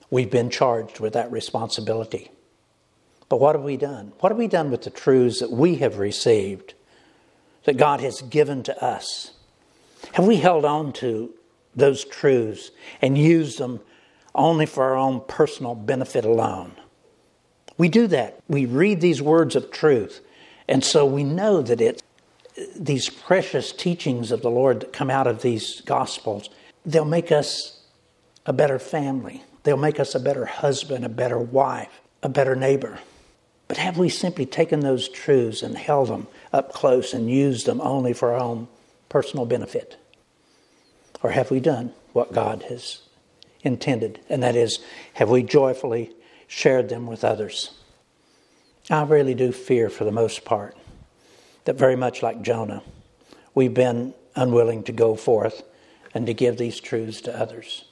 We've 0.09 0.29
been 0.29 0.49
charged 0.49 0.99
with 0.99 1.13
that 1.13 1.31
responsibility. 1.31 2.31
But 3.27 3.39
what 3.39 3.55
have 3.55 3.63
we 3.63 3.77
done? 3.77 4.13
What 4.19 4.31
have 4.31 4.37
we 4.37 4.47
done 4.47 4.69
with 4.69 4.83
the 4.83 4.89
truths 4.89 5.39
that 5.39 5.51
we 5.51 5.75
have 5.77 5.97
received, 5.97 6.75
that 7.63 7.77
God 7.77 8.01
has 8.01 8.21
given 8.21 8.63
to 8.63 8.83
us? 8.83 9.31
Have 10.13 10.25
we 10.25 10.37
held 10.37 10.65
on 10.65 10.93
to 10.93 11.33
those 11.75 12.05
truths 12.05 12.71
and 13.01 13.17
used 13.17 13.59
them 13.59 13.79
only 14.33 14.65
for 14.65 14.83
our 14.83 14.95
own 14.95 15.21
personal 15.27 15.75
benefit 15.75 16.25
alone? 16.25 16.73
We 17.77 17.89
do 17.89 18.07
that. 18.07 18.39
We 18.47 18.65
read 18.65 19.01
these 19.01 19.21
words 19.21 19.55
of 19.55 19.71
truth, 19.71 20.21
and 20.67 20.83
so 20.83 21.05
we 21.05 21.23
know 21.23 21.61
that 21.61 21.81
it's 21.81 22.01
these 22.75 23.09
precious 23.09 23.71
teachings 23.71 24.31
of 24.31 24.41
the 24.41 24.49
Lord 24.49 24.79
that 24.79 24.93
come 24.93 25.09
out 25.09 25.27
of 25.27 25.41
these 25.41 25.81
Gospels, 25.81 26.49
they'll 26.85 27.05
make 27.05 27.31
us 27.31 27.81
a 28.45 28.53
better 28.53 28.79
family. 28.79 29.43
They'll 29.63 29.77
make 29.77 29.99
us 29.99 30.15
a 30.15 30.19
better 30.19 30.45
husband, 30.45 31.03
a 31.03 31.09
better 31.09 31.39
wife, 31.39 32.01
a 32.21 32.29
better 32.29 32.55
neighbor. 32.55 32.99
But 33.67 33.77
have 33.77 33.97
we 33.97 34.09
simply 34.09 34.45
taken 34.45 34.81
those 34.81 35.09
truths 35.09 35.63
and 35.63 35.75
held 35.75 36.09
them 36.09 36.27
up 36.53 36.71
close 36.71 37.13
and 37.13 37.29
used 37.29 37.65
them 37.65 37.81
only 37.81 38.13
for 38.13 38.33
our 38.33 38.39
own 38.39 38.67
personal 39.09 39.45
benefit? 39.45 39.97
Or 41.23 41.31
have 41.31 41.51
we 41.51 41.59
done 41.59 41.93
what 42.13 42.33
God 42.33 42.63
has 42.69 43.01
intended? 43.61 44.19
And 44.29 44.43
that 44.43 44.55
is, 44.55 44.79
have 45.15 45.29
we 45.29 45.43
joyfully 45.43 46.11
shared 46.47 46.89
them 46.89 47.07
with 47.07 47.23
others? 47.23 47.71
I 48.89 49.03
really 49.03 49.33
do 49.33 49.51
fear, 49.51 49.89
for 49.89 50.03
the 50.03 50.11
most 50.11 50.45
part, 50.45 50.77
that 51.63 51.75
very 51.77 51.95
much 51.95 52.21
like 52.21 52.43
Jonah, 52.43 52.83
we've 53.55 53.73
been 53.73 54.13
unwilling 54.35 54.83
to 54.83 54.91
go 54.91 55.15
forth 55.15 55.63
and 56.13 56.27
to 56.27 56.33
give 56.33 56.57
these 56.57 56.79
truths 56.79 57.21
to 57.21 57.37
others. 57.37 57.85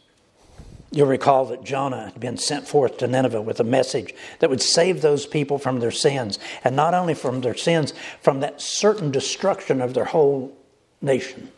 You'll 0.91 1.07
recall 1.07 1.45
that 1.45 1.63
Jonah 1.63 2.11
had 2.11 2.19
been 2.19 2.37
sent 2.37 2.67
forth 2.67 2.99
to 2.99 3.07
Nineveh 3.07 3.41
with 3.41 3.59
a 3.59 3.63
message 3.63 4.13
that 4.39 4.51
would 4.51 4.61
save 4.61 5.01
those 5.01 5.25
people 5.25 5.57
from 5.57 5.79
their 5.79 5.89
sins, 5.89 6.37
and 6.63 6.75
not 6.75 6.93
only 6.93 7.15
from 7.15 7.41
their 7.41 7.55
sins, 7.55 7.95
from 8.21 8.41
that 8.41 8.61
certain 8.61 9.09
destruction 9.09 9.81
of 9.81 9.95
their 9.95 10.05
whole 10.05 10.55
nation. 11.03 11.51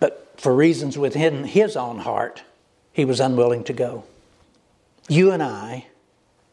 But 0.00 0.34
for 0.36 0.54
reasons 0.54 0.96
within 0.96 1.44
his 1.44 1.76
own 1.76 1.98
heart, 1.98 2.42
he 2.92 3.04
was 3.04 3.20
unwilling 3.20 3.64
to 3.64 3.72
go. 3.72 4.04
You 5.08 5.30
and 5.32 5.42
I 5.42 5.86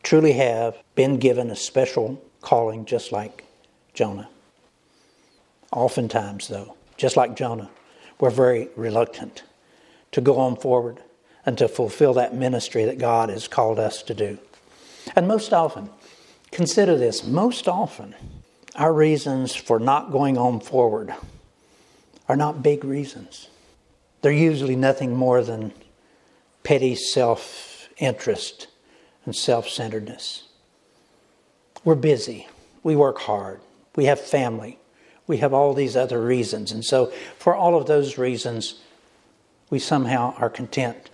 truly 0.03 0.33
have 0.33 0.77
been 0.95 1.17
given 1.17 1.49
a 1.49 1.55
special 1.55 2.21
calling, 2.41 2.85
just 2.85 3.11
like 3.11 3.45
Jonah. 3.93 4.29
Oftentimes, 5.71 6.47
though, 6.47 6.75
just 6.97 7.15
like 7.15 7.35
Jonah, 7.35 7.69
we're 8.19 8.29
very 8.29 8.67
reluctant 8.75 9.43
to 10.11 10.19
go 10.19 10.37
on 10.37 10.57
forward 10.57 11.01
and 11.45 11.57
to 11.57 11.67
fulfill 11.67 12.13
that 12.15 12.35
ministry 12.35 12.83
that 12.85 12.97
God 12.97 13.29
has 13.29 13.47
called 13.47 13.79
us 13.79 14.03
to 14.03 14.13
do. 14.13 14.37
And 15.15 15.27
most 15.27 15.53
often, 15.53 15.89
Consider 16.51 16.97
this 16.97 17.23
most 17.23 17.69
often, 17.69 18.13
our 18.75 18.93
reasons 18.93 19.55
for 19.55 19.79
not 19.79 20.11
going 20.11 20.37
on 20.37 20.59
forward 20.59 21.13
are 22.31 22.37
not 22.37 22.63
big 22.63 22.85
reasons. 22.85 23.49
They're 24.21 24.31
usually 24.31 24.77
nothing 24.77 25.13
more 25.13 25.43
than 25.43 25.73
petty 26.63 26.95
self 26.95 27.89
interest 27.97 28.67
and 29.25 29.35
self 29.35 29.67
centeredness. 29.67 30.43
We're 31.83 31.95
busy. 31.95 32.47
We 32.83 32.95
work 32.95 33.19
hard. 33.19 33.59
We 33.97 34.05
have 34.05 34.17
family. 34.17 34.79
We 35.27 35.37
have 35.37 35.53
all 35.53 35.73
these 35.73 35.97
other 35.97 36.21
reasons. 36.23 36.71
And 36.71 36.85
so, 36.85 37.11
for 37.37 37.53
all 37.53 37.75
of 37.75 37.87
those 37.87 38.17
reasons, 38.17 38.75
we 39.69 39.79
somehow 39.79 40.33
are 40.37 40.49
content 40.49 41.09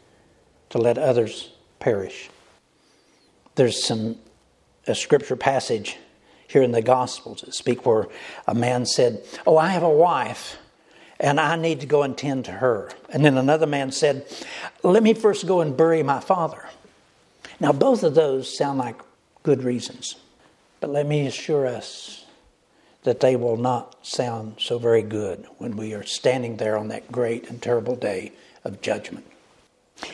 to 0.69 0.77
let 0.77 0.99
others 0.99 1.49
perish. 1.79 2.29
There's 3.55 3.83
some 3.83 4.19
a 4.85 4.93
scripture 4.93 5.35
passage 5.35 5.97
here 6.47 6.61
in 6.61 6.73
the 6.73 6.83
Gospels 6.83 7.41
that 7.41 7.55
speak 7.55 7.87
where 7.87 8.05
a 8.47 8.53
man 8.53 8.85
said, 8.85 9.25
Oh, 9.47 9.57
I 9.57 9.69
have 9.69 9.81
a 9.81 9.89
wife 9.89 10.59
and 11.19 11.39
I 11.39 11.55
need 11.55 11.81
to 11.81 11.87
go 11.87 12.03
and 12.03 12.17
tend 12.17 12.45
to 12.45 12.51
her. 12.51 12.89
And 13.09 13.25
then 13.25 13.37
another 13.37 13.67
man 13.67 13.91
said, 13.91 14.25
Let 14.83 15.03
me 15.03 15.13
first 15.13 15.47
go 15.47 15.61
and 15.61 15.75
bury 15.75 16.03
my 16.03 16.19
father. 16.19 16.69
Now, 17.59 17.71
both 17.71 18.03
of 18.03 18.13
those 18.13 18.55
sound 18.55 18.77
like 18.77 18.95
good 19.43 19.63
reasons, 19.63 20.15
but 20.79 20.91
let 20.91 21.07
me 21.07 21.25
assure 21.25 21.65
us 21.65 22.25
that 23.03 23.19
they 23.19 23.35
will 23.35 23.57
not 23.57 24.05
sound 24.05 24.55
so 24.59 24.77
very 24.77 25.01
good 25.01 25.47
when 25.57 25.77
we 25.77 25.93
are 25.93 26.03
standing 26.03 26.57
there 26.57 26.77
on 26.77 26.89
that 26.89 27.11
great 27.11 27.49
and 27.49 27.61
terrible 27.61 27.95
day 27.95 28.31
of 28.63 28.81
judgment. 28.81 29.25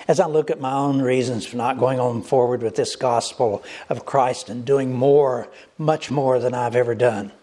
As 0.08 0.20
I 0.20 0.28
look 0.28 0.50
at 0.50 0.62
my 0.62 0.74
own 0.74 1.02
reasons 1.02 1.46
for 1.46 1.58
not 1.58 1.80
going 1.80 2.00
on 2.00 2.22
forward 2.22 2.62
with 2.62 2.76
this 2.76 2.96
gospel 2.96 3.64
of 3.90 4.06
Christ 4.06 4.48
and 4.48 4.64
doing 4.64 4.94
more, 4.94 5.50
much 5.78 6.10
more 6.10 6.40
than 6.40 6.54
I've 6.54 6.76
ever 6.76 6.96
done, 6.96 7.34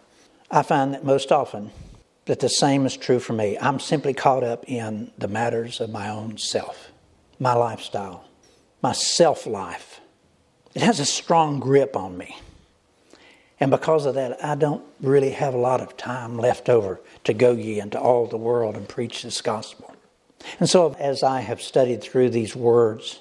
I 0.50 0.62
find 0.62 0.94
that 0.94 1.04
most 1.04 1.30
often 1.30 1.70
that 2.26 2.40
the 2.40 2.48
same 2.48 2.86
is 2.86 2.96
true 2.96 3.18
for 3.18 3.32
me. 3.32 3.58
I'm 3.60 3.80
simply 3.80 4.14
caught 4.14 4.44
up 4.44 4.64
in 4.68 5.10
the 5.18 5.28
matters 5.28 5.80
of 5.80 5.90
my 5.90 6.08
own 6.08 6.38
self, 6.38 6.90
my 7.38 7.54
lifestyle, 7.54 8.24
my 8.82 8.92
self 8.92 9.46
life. 9.46 10.00
It 10.74 10.82
has 10.82 11.00
a 11.00 11.04
strong 11.04 11.60
grip 11.60 11.96
on 11.96 12.16
me. 12.16 12.36
And 13.58 13.70
because 13.70 14.06
of 14.06 14.14
that, 14.14 14.42
I 14.42 14.54
don't 14.54 14.82
really 15.00 15.32
have 15.32 15.52
a 15.52 15.58
lot 15.58 15.80
of 15.80 15.96
time 15.96 16.38
left 16.38 16.68
over 16.68 17.00
to 17.24 17.34
go 17.34 17.52
ye 17.52 17.78
into 17.78 18.00
all 18.00 18.26
the 18.26 18.38
world 18.38 18.76
and 18.76 18.88
preach 18.88 19.22
this 19.22 19.42
gospel. 19.42 19.94
And 20.58 20.68
so, 20.68 20.94
as 20.98 21.22
I 21.22 21.40
have 21.40 21.60
studied 21.60 22.00
through 22.00 22.30
these 22.30 22.56
words, 22.56 23.20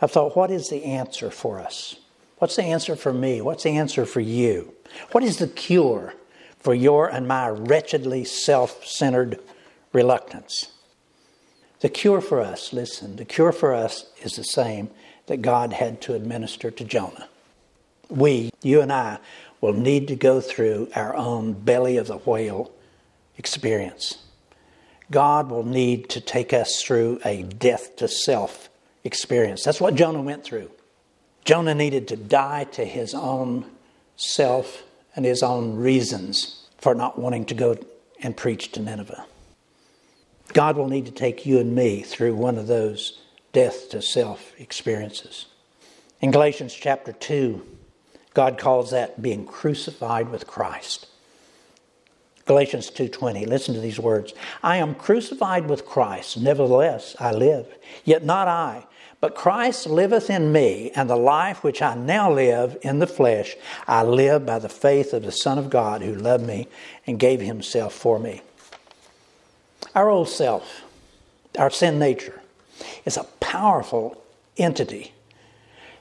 I've 0.00 0.10
thought, 0.10 0.34
what 0.34 0.50
is 0.50 0.70
the 0.70 0.84
answer 0.84 1.30
for 1.30 1.60
us? 1.60 1.96
What's 2.38 2.56
the 2.56 2.64
answer 2.64 2.96
for 2.96 3.12
me? 3.12 3.40
What's 3.42 3.64
the 3.64 3.76
answer 3.76 4.06
for 4.06 4.20
you? 4.20 4.74
What 5.12 5.22
is 5.22 5.36
the 5.36 5.46
cure 5.46 6.14
for 6.62 6.74
your 6.74 7.08
and 7.08 7.28
my 7.28 7.48
wretchedly 7.48 8.24
self 8.24 8.86
centered 8.86 9.38
reluctance? 9.92 10.72
The 11.80 11.88
cure 11.88 12.20
for 12.20 12.40
us, 12.40 12.72
listen, 12.72 13.16
the 13.16 13.24
cure 13.24 13.52
for 13.52 13.74
us 13.74 14.06
is 14.22 14.36
the 14.36 14.44
same 14.44 14.90
that 15.26 15.42
God 15.42 15.72
had 15.72 16.00
to 16.02 16.14
administer 16.14 16.70
to 16.70 16.84
Jonah. 16.84 17.28
We, 18.08 18.50
you 18.62 18.80
and 18.80 18.92
I, 18.92 19.18
will 19.60 19.72
need 19.72 20.08
to 20.08 20.16
go 20.16 20.40
through 20.40 20.90
our 20.94 21.14
own 21.14 21.52
belly 21.52 21.96
of 21.96 22.06
the 22.06 22.18
whale 22.18 22.70
experience. 23.36 24.18
God 25.10 25.50
will 25.50 25.64
need 25.64 26.08
to 26.10 26.20
take 26.20 26.52
us 26.52 26.82
through 26.82 27.20
a 27.24 27.42
death 27.42 27.96
to 27.96 28.08
self 28.08 28.68
experience. 29.04 29.64
That's 29.64 29.80
what 29.80 29.94
Jonah 29.94 30.22
went 30.22 30.44
through. 30.44 30.70
Jonah 31.44 31.74
needed 31.74 32.08
to 32.08 32.16
die 32.16 32.64
to 32.72 32.84
his 32.84 33.14
own 33.14 33.64
self 34.16 34.82
and 35.14 35.24
his 35.24 35.42
own 35.42 35.76
reasons 35.76 36.66
for 36.78 36.94
not 36.94 37.18
wanting 37.18 37.44
to 37.46 37.54
go 37.54 37.76
and 38.22 38.36
preach 38.36 38.72
to 38.72 38.80
Nineveh. 38.80 39.26
God 40.52 40.76
will 40.76 40.88
need 40.88 41.06
to 41.06 41.12
take 41.12 41.46
you 41.46 41.58
and 41.58 41.74
me 41.74 42.02
through 42.02 42.34
one 42.34 42.58
of 42.58 42.66
those 42.66 43.20
death 43.52 43.88
to 43.90 44.02
self 44.02 44.52
experiences. 44.58 45.46
In 46.20 46.30
Galatians 46.30 46.74
chapter 46.74 47.12
2, 47.12 47.62
God 48.34 48.58
calls 48.58 48.90
that 48.90 49.20
being 49.20 49.46
crucified 49.46 50.30
with 50.30 50.46
Christ. 50.46 51.06
Galatians 52.44 52.90
2:20 52.90 53.46
Listen 53.46 53.74
to 53.74 53.80
these 53.80 54.00
words. 54.00 54.32
I 54.62 54.76
am 54.76 54.94
crucified 54.94 55.68
with 55.68 55.86
Christ, 55.86 56.38
nevertheless 56.38 57.14
I 57.20 57.32
live, 57.32 57.66
yet 58.04 58.24
not 58.24 58.48
I, 58.48 58.86
but 59.22 59.36
Christ 59.36 59.86
liveth 59.86 60.28
in 60.28 60.50
me, 60.50 60.90
and 60.96 61.08
the 61.08 61.16
life 61.16 61.62
which 61.62 61.80
I 61.80 61.94
now 61.94 62.30
live 62.30 62.76
in 62.82 62.98
the 62.98 63.06
flesh, 63.06 63.56
I 63.86 64.02
live 64.02 64.44
by 64.44 64.58
the 64.58 64.68
faith 64.68 65.14
of 65.14 65.22
the 65.22 65.30
Son 65.30 65.58
of 65.58 65.70
God 65.70 66.02
who 66.02 66.12
loved 66.12 66.44
me 66.44 66.66
and 67.06 67.20
gave 67.20 67.40
himself 67.40 67.94
for 67.94 68.18
me. 68.18 68.42
Our 69.94 70.10
old 70.10 70.28
self, 70.28 70.82
our 71.56 71.70
sin 71.70 72.00
nature, 72.00 72.42
is 73.04 73.16
a 73.16 73.24
powerful 73.38 74.20
entity 74.58 75.12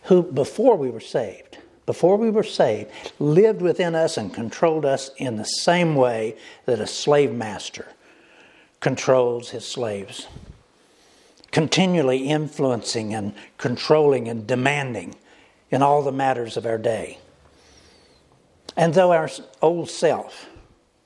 who 0.05 0.23
before 0.23 0.75
we 0.75 0.89
were 0.89 0.99
saved 0.99 1.60
before 1.86 2.15
we 2.15 2.29
were 2.29 2.43
saved, 2.43 2.89
lived 3.19 3.62
within 3.62 3.95
us 3.95 4.15
and 4.15 4.34
controlled 4.34 4.86
us 4.86 5.12
in 5.17 5.36
the 5.36 5.43
same 5.43 5.93
way 5.95 6.38
that 6.65 6.79
a 6.79 6.88
slave 6.88 7.34
master 7.34 7.88
controls 8.79 9.49
his 9.49 9.67
slaves, 9.67 10.27
continually 11.51 12.29
influencing 12.29 13.13
and 13.13 13.33
controlling 13.57 14.27
and 14.27 14.47
demanding 14.47 15.15
in 15.69 15.81
all 15.81 16.01
the 16.01 16.11
matters 16.11 16.57
of 16.57 16.65
our 16.65 16.77
day. 16.77 17.17
And 18.77 18.93
though 18.93 19.11
our 19.11 19.29
old 19.61 19.89
self 19.89 20.49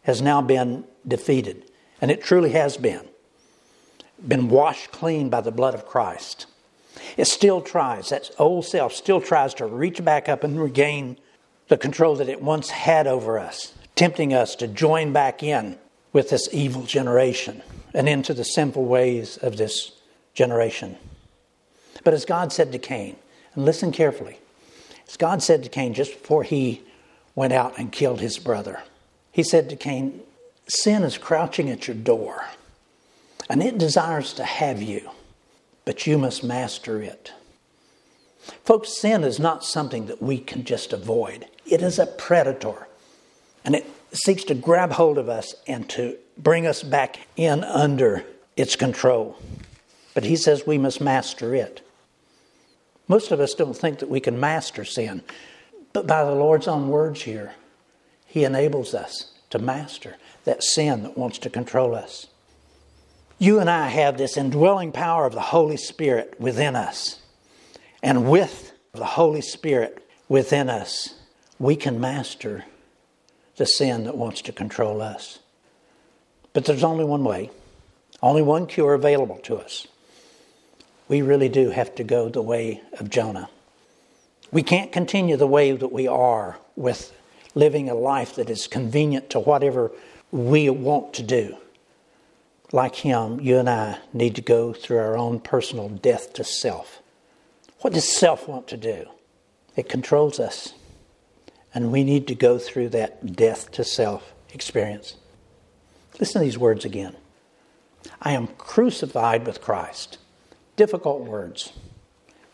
has 0.03 0.21
now 0.21 0.41
been 0.41 0.86
defeated, 1.08 1.69
and 1.99 2.12
it 2.12 2.23
truly 2.23 2.51
has 2.51 2.77
been, 2.77 3.01
been 4.27 4.49
washed 4.49 4.91
clean 4.91 5.29
by 5.29 5.41
the 5.41 5.51
blood 5.51 5.73
of 5.73 5.86
Christ 5.86 6.45
it 7.17 7.27
still 7.27 7.62
tries, 7.62 8.10
that 8.10 8.29
old 8.39 8.65
self 8.65 8.93
still 8.93 9.21
tries 9.21 9.53
to 9.55 9.65
reach 9.65 10.03
back 10.03 10.29
up 10.29 10.43
and 10.43 10.62
regain 10.62 11.17
the 11.67 11.77
control 11.77 12.15
that 12.15 12.29
it 12.29 12.41
once 12.41 12.69
had 12.69 13.08
over 13.08 13.39
us, 13.39 13.73
tempting 13.95 14.34
us 14.34 14.55
to 14.55 14.67
join 14.67 15.13
back 15.13 15.41
in 15.41 15.77
with 16.13 16.29
this 16.29 16.47
evil 16.51 16.84
generation 16.84 17.62
and 17.93 18.08
into 18.08 18.34
the 18.34 18.43
sinful 18.43 18.86
ways 18.86 19.38
of 19.38 19.58
this 19.58 19.91
generation. 20.36 20.98
But 22.04 22.13
as 22.13 22.26
God 22.26 22.54
said 22.54 22.71
to 22.71 22.78
Cain, 22.78 23.15
and 23.56 23.65
listen 23.65 23.91
carefully, 23.91 24.38
as 25.08 25.17
God 25.17 25.41
said 25.41 25.63
to 25.63 25.69
Cain 25.69 25.93
just 25.93 26.12
before 26.12 26.43
he 26.43 26.84
went 27.34 27.54
out 27.54 27.80
and 27.80 27.91
killed 27.91 28.21
his 28.21 28.38
brother, 28.38 28.84
he 29.32 29.41
said 29.41 29.69
to 29.69 29.76
Cain, 29.76 30.21
Sin 30.67 31.04
is 31.04 31.17
crouching 31.17 31.69
at 31.69 31.88
your 31.88 31.95
door, 31.95 32.45
and 33.50 33.63
it 33.63 33.78
desires 33.78 34.34
to 34.34 34.43
have 34.43 34.82
you 34.82 35.10
but 35.86 36.08
you 36.08 36.17
must 36.17 36.43
master 36.43 37.02
it. 37.02 37.32
Folks, 38.63 38.98
sin 38.98 39.24
is 39.24 39.39
not 39.39 39.63
something 39.63 40.08
that 40.08 40.21
we 40.21 40.39
can 40.39 40.63
just 40.63 40.91
avoid, 40.91 41.45
it 41.65 41.82
is 41.82 41.98
a 41.98 42.06
predator. 42.06 42.88
And 43.63 43.76
it 43.76 43.89
seeks 44.13 44.43
to 44.45 44.56
grab 44.56 44.91
hold 44.91 45.17
of 45.17 45.30
us 45.30 45.56
and 45.65 45.89
to 45.89 46.17
bring 46.38 46.67
us 46.67 46.84
back 46.84 47.28
in 47.36 47.63
under 47.63 48.24
its 48.56 48.76
control. 48.76 49.38
But 50.15 50.23
he 50.23 50.36
says 50.36 50.65
we 50.65 50.80
must 50.80 50.99
master 50.99 51.54
it. 51.54 51.88
Most 53.08 53.32
of 53.32 53.39
us 53.39 53.54
don't 53.54 53.78
think 53.78 53.99
that 53.99 54.10
we 54.10 54.19
can 54.19 54.39
master 54.39 54.84
sin, 54.84 55.21
but 55.93 56.08
by 56.08 56.23
the 56.23 56.34
Lord's 56.34 56.67
own 56.67 56.89
words 56.89 57.21
here, 57.21 57.54
he 58.25 58.43
enables 58.43 58.95
us 58.95 59.32
to 59.51 59.60
master 59.60 60.15
that 60.45 60.63
sin 60.63 61.04
that 61.04 61.17
wants 61.17 61.38
to 61.39 61.49
control 61.51 61.93
us. 61.93 62.28
You 63.38 63.60
and 63.60 63.69
I 63.69 63.89
have 63.89 64.17
this 64.17 64.38
indwelling 64.38 64.91
power 64.91 65.25
of 65.25 65.34
the 65.34 65.41
Holy 65.41 65.78
Spirit 65.78 66.39
within 66.39 66.75
us. 66.75 67.19
And 68.01 68.30
with 68.30 68.71
the 68.93 69.06
Holy 69.06 69.41
Spirit 69.41 70.08
within 70.30 70.69
us, 70.69 71.15
we 71.60 71.75
can 71.75 71.99
master 71.99 72.65
the 73.58 73.65
sin 73.65 74.06
that 74.06 74.17
wants 74.17 74.41
to 74.43 74.51
control 74.51 75.01
us. 75.01 75.39
But 76.54 76.65
there's 76.65 76.84
only 76.84 77.04
one 77.04 77.23
way, 77.23 77.51
only 78.21 78.41
one 78.41 78.67
cure 78.67 78.93
available 78.93 79.38
to 79.39 79.58
us. 79.58 79.88
We 81.08 81.22
really 81.22 81.50
do 81.50 81.70
have 81.70 81.96
to 81.96 82.04
go 82.04 82.30
the 82.30 82.41
way 82.41 82.82
of 83.00 83.10
Jonah. 83.10 83.50
We 84.52 84.63
can't 84.63 84.91
continue 84.91 85.38
the 85.38 85.48
way 85.48 85.72
that 85.72 85.91
we 85.91 86.08
are 86.08 86.58
with 86.76 87.13
living 87.54 87.89
a 87.89 87.96
life 87.96 88.36
that 88.36 88.50
is 88.50 88.68
convenient 88.68 89.30
to 89.32 89.39
whatever 89.39 89.91
we 90.32 90.70
want 90.70 91.13
to 91.15 91.24
do 91.24 91.58
like 92.72 92.96
him, 92.96 93.39
you 93.39 93.58
and 93.58 93.70
I 93.70 94.00
need 94.13 94.36
to 94.36 94.41
go 94.41 94.74
through 94.74 94.98
our 94.98 95.18
own 95.18 95.39
personal 95.39 95.89
death 95.89 96.34
to 96.34 96.44
self. 96.44 97.02
What 97.80 97.94
does 97.94 98.08
self 98.08 98.48
want 98.48 98.68
to 98.68 98.78
do? 98.78 99.08
It 99.76 99.89
controls 99.89 100.39
us. 100.39 100.74
And 101.74 101.91
we 101.91 102.04
need 102.04 102.28
to 102.28 102.36
go 102.36 102.58
through 102.58 102.89
that 102.89 103.36
death 103.36 103.72
to 103.74 103.84
self 103.84 104.34
experience. 104.54 105.15
Listen 106.20 106.41
to 106.41 106.46
these 106.46 106.58
words 106.58 106.86
again. 106.86 107.15
I 108.22 108.34
am 108.34 108.48
crucified 108.48 109.46
with 109.46 109.62
Christ. 109.62 110.18
Difficult 110.75 111.21
words, 111.21 111.71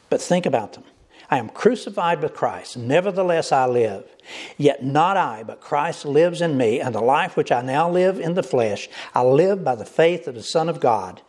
but 0.09 0.21
think 0.21 0.45
about 0.45 0.73
them. 0.73 0.83
I 1.29 1.37
am 1.37 1.49
crucified 1.49 2.21
with 2.21 2.33
Christ. 2.33 2.75
Nevertheless, 2.75 3.53
I 3.53 3.65
live. 3.65 4.03
Yet 4.57 4.83
not 4.83 5.15
I, 5.15 5.43
but 5.43 5.61
Christ 5.61 6.05
lives 6.05 6.41
in 6.41 6.57
me, 6.57 6.81
and 6.81 6.93
the 6.93 7.01
life 7.01 7.37
which 7.37 7.51
I 7.51 7.61
now 7.61 7.89
live 7.89 8.19
in 8.19 8.33
the 8.33 8.43
flesh, 8.43 8.89
I 9.15 9.23
live 9.23 9.63
by 9.63 9.75
the 9.75 9.85
faith 9.85 10.27
of 10.27 10.35
the 10.35 10.43
Son 10.43 10.67
of 10.67 10.81
God, 10.81 11.21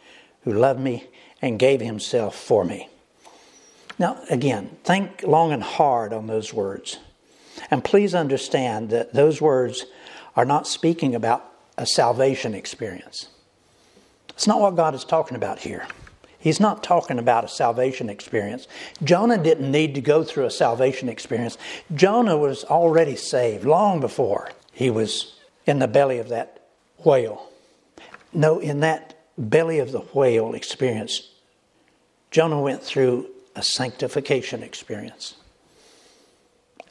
who 0.42 0.52
loved 0.52 0.80
me 0.80 1.08
and 1.40 1.58
gave 1.58 1.80
himself 1.80 2.34
for 2.34 2.64
me. 2.64 2.88
Now, 3.98 4.20
again, 4.28 4.76
think 4.82 5.22
long 5.22 5.52
and 5.52 5.62
hard 5.62 6.12
on 6.12 6.26
those 6.26 6.52
words. 6.52 6.98
And 7.70 7.84
please 7.84 8.14
understand 8.14 8.90
that 8.90 9.12
those 9.12 9.40
words 9.40 9.86
are 10.34 10.44
not 10.44 10.66
speaking 10.66 11.14
about 11.14 11.48
a 11.78 11.86
salvation 11.86 12.54
experience. 12.54 13.28
It's 14.30 14.48
not 14.48 14.60
what 14.60 14.74
God 14.74 14.94
is 14.94 15.04
talking 15.04 15.36
about 15.36 15.60
here. 15.60 15.86
He's 16.42 16.58
not 16.58 16.82
talking 16.82 17.20
about 17.20 17.44
a 17.44 17.48
salvation 17.48 18.10
experience. 18.10 18.66
Jonah 19.04 19.38
didn't 19.38 19.70
need 19.70 19.94
to 19.94 20.00
go 20.00 20.24
through 20.24 20.44
a 20.44 20.50
salvation 20.50 21.08
experience. 21.08 21.56
Jonah 21.94 22.36
was 22.36 22.64
already 22.64 23.14
saved 23.14 23.64
long 23.64 24.00
before 24.00 24.50
he 24.72 24.90
was 24.90 25.38
in 25.66 25.78
the 25.78 25.86
belly 25.86 26.18
of 26.18 26.30
that 26.30 26.66
whale. 26.98 27.48
No, 28.32 28.58
in 28.58 28.80
that 28.80 29.22
belly 29.38 29.78
of 29.78 29.92
the 29.92 30.00
whale 30.00 30.54
experience, 30.54 31.30
Jonah 32.32 32.60
went 32.60 32.82
through 32.82 33.28
a 33.54 33.62
sanctification 33.62 34.64
experience. 34.64 35.36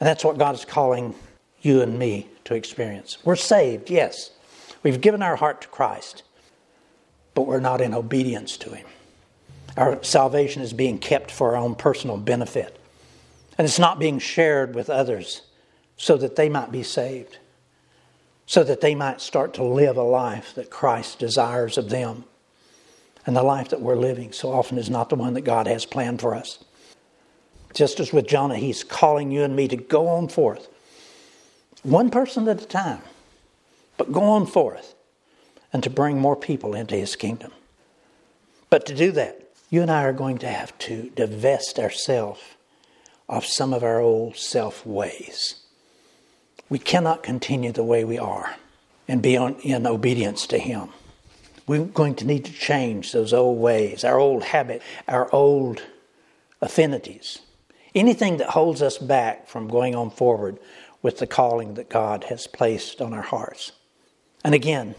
And 0.00 0.06
that's 0.06 0.24
what 0.24 0.38
God 0.38 0.54
is 0.54 0.64
calling 0.64 1.14
you 1.60 1.82
and 1.82 1.98
me 1.98 2.26
to 2.44 2.54
experience. 2.54 3.18
We're 3.22 3.36
saved, 3.36 3.90
yes. 3.90 4.30
We've 4.82 5.02
given 5.02 5.22
our 5.22 5.36
heart 5.36 5.60
to 5.60 5.68
Christ, 5.68 6.22
but 7.34 7.42
we're 7.42 7.60
not 7.60 7.82
in 7.82 7.92
obedience 7.92 8.56
to 8.56 8.70
Him. 8.70 8.86
Our 9.76 10.02
salvation 10.02 10.62
is 10.62 10.72
being 10.72 10.98
kept 10.98 11.30
for 11.30 11.50
our 11.50 11.56
own 11.56 11.74
personal 11.74 12.16
benefit. 12.16 12.78
And 13.58 13.66
it's 13.66 13.78
not 13.78 13.98
being 13.98 14.18
shared 14.18 14.74
with 14.74 14.90
others 14.90 15.42
so 15.96 16.16
that 16.16 16.36
they 16.36 16.48
might 16.48 16.72
be 16.72 16.82
saved, 16.82 17.38
so 18.46 18.64
that 18.64 18.80
they 18.80 18.94
might 18.94 19.20
start 19.20 19.54
to 19.54 19.64
live 19.64 19.96
a 19.96 20.02
life 20.02 20.54
that 20.54 20.70
Christ 20.70 21.18
desires 21.18 21.78
of 21.78 21.90
them. 21.90 22.24
And 23.24 23.36
the 23.36 23.42
life 23.42 23.68
that 23.68 23.80
we're 23.80 23.94
living 23.94 24.32
so 24.32 24.50
often 24.52 24.78
is 24.78 24.90
not 24.90 25.08
the 25.08 25.16
one 25.16 25.34
that 25.34 25.42
God 25.42 25.66
has 25.66 25.84
planned 25.84 26.20
for 26.20 26.34
us. 26.34 26.58
Just 27.72 28.00
as 28.00 28.12
with 28.12 28.26
Jonah, 28.26 28.56
he's 28.56 28.84
calling 28.84 29.30
you 29.30 29.42
and 29.42 29.54
me 29.54 29.68
to 29.68 29.76
go 29.76 30.08
on 30.08 30.28
forth, 30.28 30.68
one 31.82 32.10
person 32.10 32.48
at 32.48 32.62
a 32.62 32.66
time, 32.66 33.02
but 33.96 34.12
go 34.12 34.22
on 34.22 34.46
forth 34.46 34.94
and 35.72 35.82
to 35.82 35.90
bring 35.90 36.18
more 36.18 36.36
people 36.36 36.74
into 36.74 36.96
his 36.96 37.16
kingdom. 37.16 37.52
But 38.68 38.86
to 38.86 38.94
do 38.94 39.12
that, 39.12 39.41
you 39.72 39.80
and 39.80 39.90
I 39.90 40.04
are 40.04 40.12
going 40.12 40.36
to 40.38 40.48
have 40.48 40.76
to 40.80 41.10
divest 41.16 41.78
ourselves 41.78 42.42
of 43.26 43.46
some 43.46 43.72
of 43.72 43.82
our 43.82 44.00
old 44.00 44.36
self 44.36 44.84
ways. 44.84 45.62
We 46.68 46.78
cannot 46.78 47.22
continue 47.22 47.72
the 47.72 47.82
way 47.82 48.04
we 48.04 48.18
are 48.18 48.56
and 49.08 49.22
be 49.22 49.34
on, 49.38 49.54
in 49.60 49.86
obedience 49.86 50.46
to 50.48 50.58
Him. 50.58 50.90
We're 51.66 51.86
going 51.86 52.16
to 52.16 52.26
need 52.26 52.44
to 52.44 52.52
change 52.52 53.12
those 53.12 53.32
old 53.32 53.60
ways, 53.60 54.04
our 54.04 54.18
old 54.18 54.44
habit, 54.44 54.82
our 55.08 55.34
old 55.34 55.82
affinities, 56.60 57.38
anything 57.94 58.36
that 58.36 58.50
holds 58.50 58.82
us 58.82 58.98
back 58.98 59.48
from 59.48 59.68
going 59.68 59.94
on 59.94 60.10
forward 60.10 60.58
with 61.00 61.16
the 61.16 61.26
calling 61.26 61.74
that 61.74 61.88
God 61.88 62.24
has 62.24 62.46
placed 62.46 63.00
on 63.00 63.14
our 63.14 63.22
hearts. 63.22 63.72
And 64.44 64.54
again, 64.54 64.96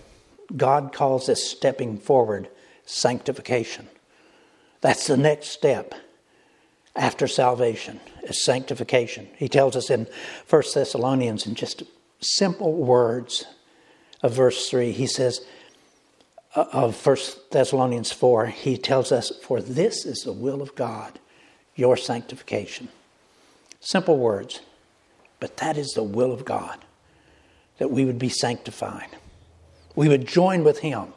God 0.57 0.93
calls 0.93 1.27
this 1.27 1.47
stepping 1.47 1.99
forward 1.99 2.49
sanctification. 2.87 3.87
That's 4.83 5.07
the 5.07 5.15
next 5.15 5.47
step 5.47 5.95
after 6.93 7.25
salvation 7.25 8.01
is 8.23 8.43
sanctification. 8.43 9.29
He 9.37 9.47
tells 9.47 9.77
us 9.77 9.89
in 9.89 10.07
1 10.49 10.63
Thessalonians 10.73 11.47
in 11.47 11.55
just 11.55 11.83
simple 12.19 12.73
words 12.73 13.45
of 14.21 14.33
verse 14.33 14.69
3, 14.69 14.91
he 14.91 15.07
says, 15.07 15.39
uh, 16.53 16.65
of 16.73 17.05
1 17.05 17.17
Thessalonians 17.51 18.11
4, 18.11 18.47
he 18.47 18.75
tells 18.75 19.13
us, 19.13 19.31
For 19.41 19.61
this 19.61 20.05
is 20.05 20.23
the 20.23 20.33
will 20.33 20.61
of 20.61 20.75
God, 20.75 21.17
your 21.75 21.95
sanctification. 21.95 22.89
Simple 23.79 24.17
words, 24.17 24.59
but 25.39 25.55
that 25.57 25.77
is 25.77 25.93
the 25.93 26.03
will 26.03 26.33
of 26.33 26.43
God, 26.43 26.77
that 27.77 27.89
we 27.89 28.03
would 28.03 28.19
be 28.19 28.27
sanctified. 28.27 29.15
We 29.95 30.09
would 30.09 30.27
join 30.27 30.65
with 30.65 30.79
Him 30.79 31.13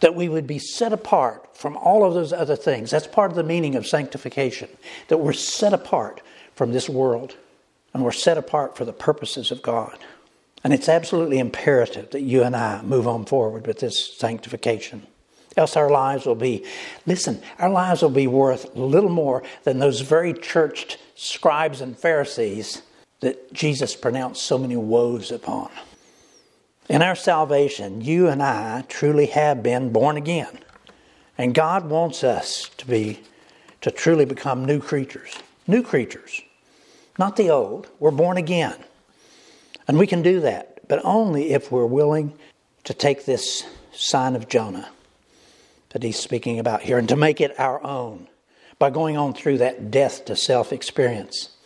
that 0.00 0.14
we 0.14 0.28
would 0.28 0.46
be 0.46 0.58
set 0.58 0.92
apart 0.92 1.56
from 1.56 1.76
all 1.76 2.04
of 2.04 2.14
those 2.14 2.32
other 2.32 2.56
things. 2.56 2.90
That's 2.90 3.06
part 3.06 3.30
of 3.30 3.36
the 3.36 3.42
meaning 3.42 3.74
of 3.74 3.86
sanctification, 3.86 4.68
that 5.08 5.18
we're 5.18 5.32
set 5.32 5.72
apart 5.72 6.20
from 6.54 6.72
this 6.72 6.88
world 6.88 7.36
and 7.94 8.02
we're 8.02 8.12
set 8.12 8.38
apart 8.38 8.76
for 8.76 8.84
the 8.84 8.92
purposes 8.92 9.50
of 9.50 9.62
God. 9.62 9.98
And 10.64 10.72
it's 10.72 10.88
absolutely 10.88 11.38
imperative 11.38 12.10
that 12.10 12.22
you 12.22 12.42
and 12.42 12.54
I 12.54 12.82
move 12.82 13.08
on 13.08 13.24
forward 13.24 13.66
with 13.66 13.80
this 13.80 14.16
sanctification. 14.16 15.06
Else 15.56 15.76
our 15.76 15.90
lives 15.90 16.24
will 16.24 16.34
be, 16.34 16.64
listen, 17.04 17.42
our 17.58 17.68
lives 17.68 18.00
will 18.00 18.10
be 18.10 18.26
worth 18.26 18.74
little 18.74 19.10
more 19.10 19.42
than 19.64 19.78
those 19.78 20.00
very 20.00 20.32
churched 20.32 20.98
scribes 21.14 21.80
and 21.80 21.98
Pharisees 21.98 22.82
that 23.20 23.52
Jesus 23.52 23.94
pronounced 23.94 24.42
so 24.42 24.56
many 24.56 24.76
woes 24.76 25.30
upon. 25.30 25.70
In 26.92 27.00
our 27.00 27.14
salvation, 27.14 28.02
you 28.02 28.28
and 28.28 28.42
I 28.42 28.82
truly 28.86 29.24
have 29.24 29.62
been 29.62 29.94
born 29.94 30.18
again. 30.18 30.58
And 31.38 31.54
God 31.54 31.88
wants 31.88 32.22
us 32.22 32.68
to 32.76 32.86
be 32.86 33.22
to 33.80 33.90
truly 33.90 34.26
become 34.26 34.66
new 34.66 34.78
creatures. 34.78 35.34
New 35.66 35.82
creatures. 35.82 36.42
Not 37.18 37.36
the 37.36 37.48
old. 37.48 37.88
We're 37.98 38.10
born 38.10 38.36
again. 38.36 38.76
And 39.88 39.98
we 39.98 40.06
can 40.06 40.20
do 40.20 40.40
that, 40.40 40.86
but 40.86 41.00
only 41.02 41.52
if 41.52 41.72
we're 41.72 41.86
willing 41.86 42.34
to 42.84 42.92
take 42.92 43.24
this 43.24 43.64
sign 43.94 44.36
of 44.36 44.50
Jonah 44.50 44.90
that 45.94 46.02
he's 46.02 46.18
speaking 46.18 46.58
about 46.58 46.82
here 46.82 46.98
and 46.98 47.08
to 47.08 47.16
make 47.16 47.40
it 47.40 47.58
our 47.58 47.82
own 47.82 48.28
by 48.78 48.90
going 48.90 49.16
on 49.16 49.32
through 49.32 49.56
that 49.56 49.90
death 49.90 50.26
to 50.26 50.36
self 50.36 50.74
experience 50.74 51.56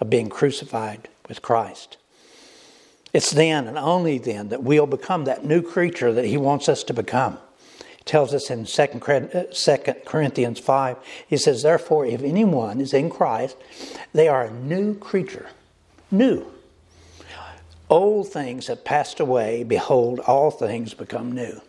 of 0.00 0.08
being 0.08 0.30
crucified 0.30 1.06
with 1.28 1.42
Christ. 1.42 1.98
It's 3.12 3.30
then 3.30 3.66
and 3.66 3.76
only 3.76 4.18
then 4.18 4.48
that 4.50 4.62
we'll 4.62 4.86
become 4.86 5.24
that 5.24 5.44
new 5.44 5.62
creature 5.62 6.12
that 6.12 6.26
He 6.26 6.36
wants 6.36 6.68
us 6.68 6.84
to 6.84 6.94
become. 6.94 7.38
He 7.78 8.04
tells 8.04 8.32
us 8.32 8.50
in 8.50 8.64
2 8.64 8.82
uh, 8.82 9.94
Corinthians 10.06 10.58
5, 10.60 10.96
He 11.26 11.36
says, 11.36 11.62
Therefore, 11.62 12.06
if 12.06 12.22
anyone 12.22 12.80
is 12.80 12.94
in 12.94 13.10
Christ, 13.10 13.56
they 14.12 14.28
are 14.28 14.44
a 14.44 14.52
new 14.52 14.94
creature. 14.94 15.48
New. 16.10 16.46
Old 17.88 18.28
things 18.28 18.68
have 18.68 18.84
passed 18.84 19.18
away. 19.18 19.64
Behold, 19.64 20.20
all 20.20 20.52
things 20.52 20.94
become 20.94 21.32
new. 21.32 21.60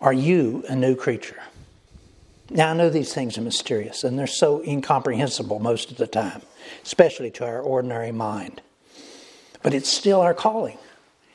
Are 0.00 0.12
you 0.12 0.64
a 0.68 0.74
new 0.74 0.96
creature? 0.96 1.40
Now, 2.50 2.70
I 2.70 2.74
know 2.74 2.90
these 2.90 3.14
things 3.14 3.38
are 3.38 3.42
mysterious 3.42 4.02
and 4.02 4.18
they're 4.18 4.26
so 4.26 4.62
incomprehensible 4.64 5.60
most 5.60 5.92
of 5.92 5.96
the 5.96 6.08
time, 6.08 6.42
especially 6.82 7.30
to 7.32 7.46
our 7.46 7.60
ordinary 7.60 8.10
mind. 8.10 8.60
But 9.62 9.74
it's 9.74 9.88
still 9.88 10.20
our 10.20 10.34
calling. 10.34 10.78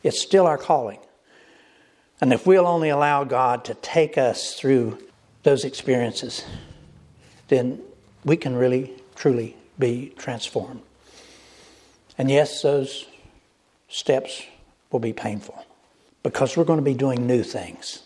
It's 0.03 0.21
still 0.21 0.45
our 0.47 0.57
calling. 0.57 0.99
And 2.19 2.33
if 2.33 2.45
we'll 2.45 2.67
only 2.67 2.89
allow 2.89 3.23
God 3.23 3.63
to 3.65 3.75
take 3.75 4.17
us 4.17 4.55
through 4.55 4.97
those 5.43 5.63
experiences, 5.63 6.43
then 7.47 7.81
we 8.25 8.37
can 8.37 8.55
really, 8.55 8.93
truly 9.15 9.55
be 9.77 10.13
transformed. 10.17 10.81
And 12.17 12.31
yes, 12.31 12.61
those 12.61 13.05
steps 13.87 14.43
will 14.91 14.99
be 14.99 15.13
painful 15.13 15.65
because 16.23 16.57
we're 16.57 16.65
going 16.65 16.79
to 16.79 16.83
be 16.83 16.95
doing 16.95 17.27
new 17.27 17.43
things. 17.43 18.01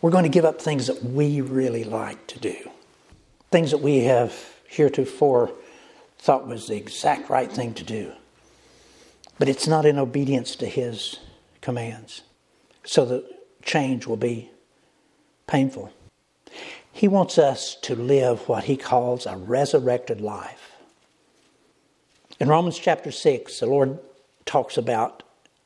We're 0.00 0.12
going 0.12 0.24
to 0.24 0.30
give 0.30 0.44
up 0.44 0.62
things 0.62 0.86
that 0.86 1.02
we 1.02 1.40
really 1.40 1.84
like 1.84 2.26
to 2.28 2.38
do, 2.38 2.56
things 3.50 3.72
that 3.72 3.78
we 3.78 4.00
have 4.04 4.32
heretofore 4.68 5.50
thought 6.18 6.46
was 6.46 6.68
the 6.68 6.76
exact 6.76 7.28
right 7.28 7.50
thing 7.50 7.74
to 7.74 7.84
do. 7.84 8.12
But 9.38 9.48
it's 9.48 9.66
not 9.66 9.86
in 9.86 9.98
obedience 9.98 10.56
to 10.56 10.66
His 10.66 11.18
commands. 11.60 12.22
So 12.84 13.04
the 13.04 13.24
change 13.62 14.06
will 14.06 14.16
be 14.16 14.50
painful. 15.46 15.92
He 16.92 17.06
wants 17.06 17.38
us 17.38 17.76
to 17.82 17.94
live 17.94 18.48
what 18.48 18.64
He 18.64 18.76
calls 18.76 19.26
a 19.26 19.36
resurrected 19.36 20.20
life. 20.20 20.72
In 22.40 22.48
Romans 22.48 22.78
chapter 22.78 23.10
6, 23.10 23.60
the 23.60 23.66
Lord 23.66 23.98
talks 24.44 24.76
about 24.76 25.22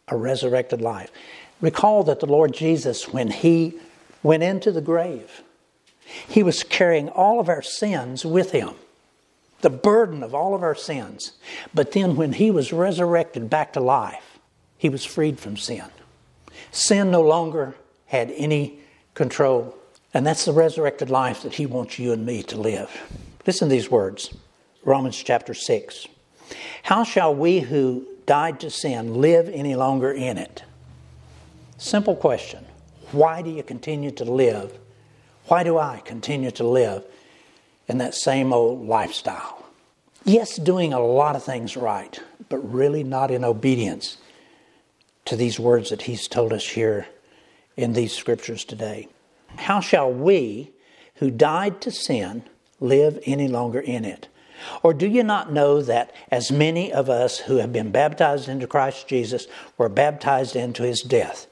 a 0.09 0.17
resurrected 0.17 0.81
life. 0.81 1.11
Recall 1.61 2.03
that 2.05 2.21
the 2.21 2.27
Lord 2.27 2.53
Jesus, 2.53 3.13
when 3.13 3.31
He 3.31 3.75
went 4.23 4.43
into 4.43 4.73
the 4.73 4.81
grave, 4.81 5.43
He 6.29 6.43
was 6.43 6.63
carrying 6.63 7.09
all 7.09 7.41
of 7.41 7.49
our 7.49 7.63
sins 7.63 8.27
with 8.27 8.51
Him 8.51 8.75
the 9.63 9.71
burden 9.71 10.23
of 10.23 10.35
all 10.35 10.55
of 10.55 10.63
our 10.63 10.75
sins. 10.75 11.33
But 11.73 11.93
then 11.93 12.17
when 12.17 12.35
he 12.35 12.51
was 12.51 12.73
resurrected 12.73 13.49
back 13.49 13.73
to 13.73 13.81
life, 13.81 14.39
he 14.77 14.89
was 14.89 15.05
freed 15.05 15.41
from 15.41 15.57
sin. 15.57 15.87
Sin 16.71 17.11
no 17.11 17.23
longer 17.23 17.75
had 18.07 18.31
any 18.37 18.79
control. 19.15 19.77
And 20.15 20.27
that's 20.27 20.45
the 20.45 20.53
resurrected 20.53 21.09
life 21.09 21.43
that 21.43 21.55
he 21.55 21.67
wants 21.67 21.99
you 21.99 22.13
and 22.13 22.27
me 22.27 22.43
to 22.45 22.59
live. 22.59 22.91
Listen 23.47 23.69
to 23.69 23.75
these 23.75 23.91
words 23.91 24.35
Romans 24.85 25.17
chapter 25.17 25.55
6. 25.55 26.09
How 26.83 27.05
shall 27.05 27.35
we 27.35 27.61
who 27.61 28.07
died 28.27 28.61
to 28.61 28.71
sin 28.71 29.21
live 29.21 29.49
any 29.49 29.75
longer 29.75 30.13
in 30.13 30.39
it? 30.39 30.65
Simple 31.79 32.17
question. 32.17 32.65
Why 33.13 33.43
do 33.43 33.51
you 33.51 33.63
continue 33.63 34.11
to 34.13 34.25
live? 34.25 34.77
Why 35.47 35.63
do 35.63 35.79
I 35.79 36.03
continue 36.05 36.51
to 36.53 36.65
live 36.65 37.05
in 37.89 37.99
that 37.99 38.15
same 38.15 38.53
old 38.53 38.87
lifestyle? 38.87 39.65
Yes, 40.25 40.57
doing 40.57 40.93
a 40.93 41.01
lot 41.01 41.37
of 41.37 41.43
things 41.43 41.77
right, 41.77 42.21
but 42.49 42.59
really 42.59 43.03
not 43.03 43.31
in 43.31 43.45
obedience 43.45 44.19
to 45.25 45.37
these 45.37 45.59
words 45.59 45.91
that 45.91 46.03
he's 46.03 46.29
told 46.29 46.53
us 46.53 46.67
here 46.69 47.07
in 47.77 47.93
these 47.93 48.13
scriptures 48.13 48.65
today. 48.65 49.09
How 49.57 49.81
shall 49.81 50.13
we 50.13 50.71
who 51.17 51.31
died 51.31 51.81
to 51.83 51.91
sin 51.91 52.45
live 52.81 53.19
any 53.27 53.49
longer 53.49 53.81
in 53.81 54.05
it? 54.05 54.29
Or 54.83 54.95
do 54.95 55.07
you 55.07 55.23
not 55.23 55.53
know 55.53 55.83
that 55.83 56.13
as 56.31 56.53
many 56.53 56.93
of 56.93 57.11
us 57.11 57.39
who 57.39 57.57
have 57.57 57.73
been 57.73 57.91
baptized 57.91 58.49
into 58.49 58.67
Christ 58.67 59.09
Jesus 59.09 59.47
were 59.77 59.89
baptized 59.89 60.55
into 60.55 60.85
his 60.85 61.01
death, 61.01 61.47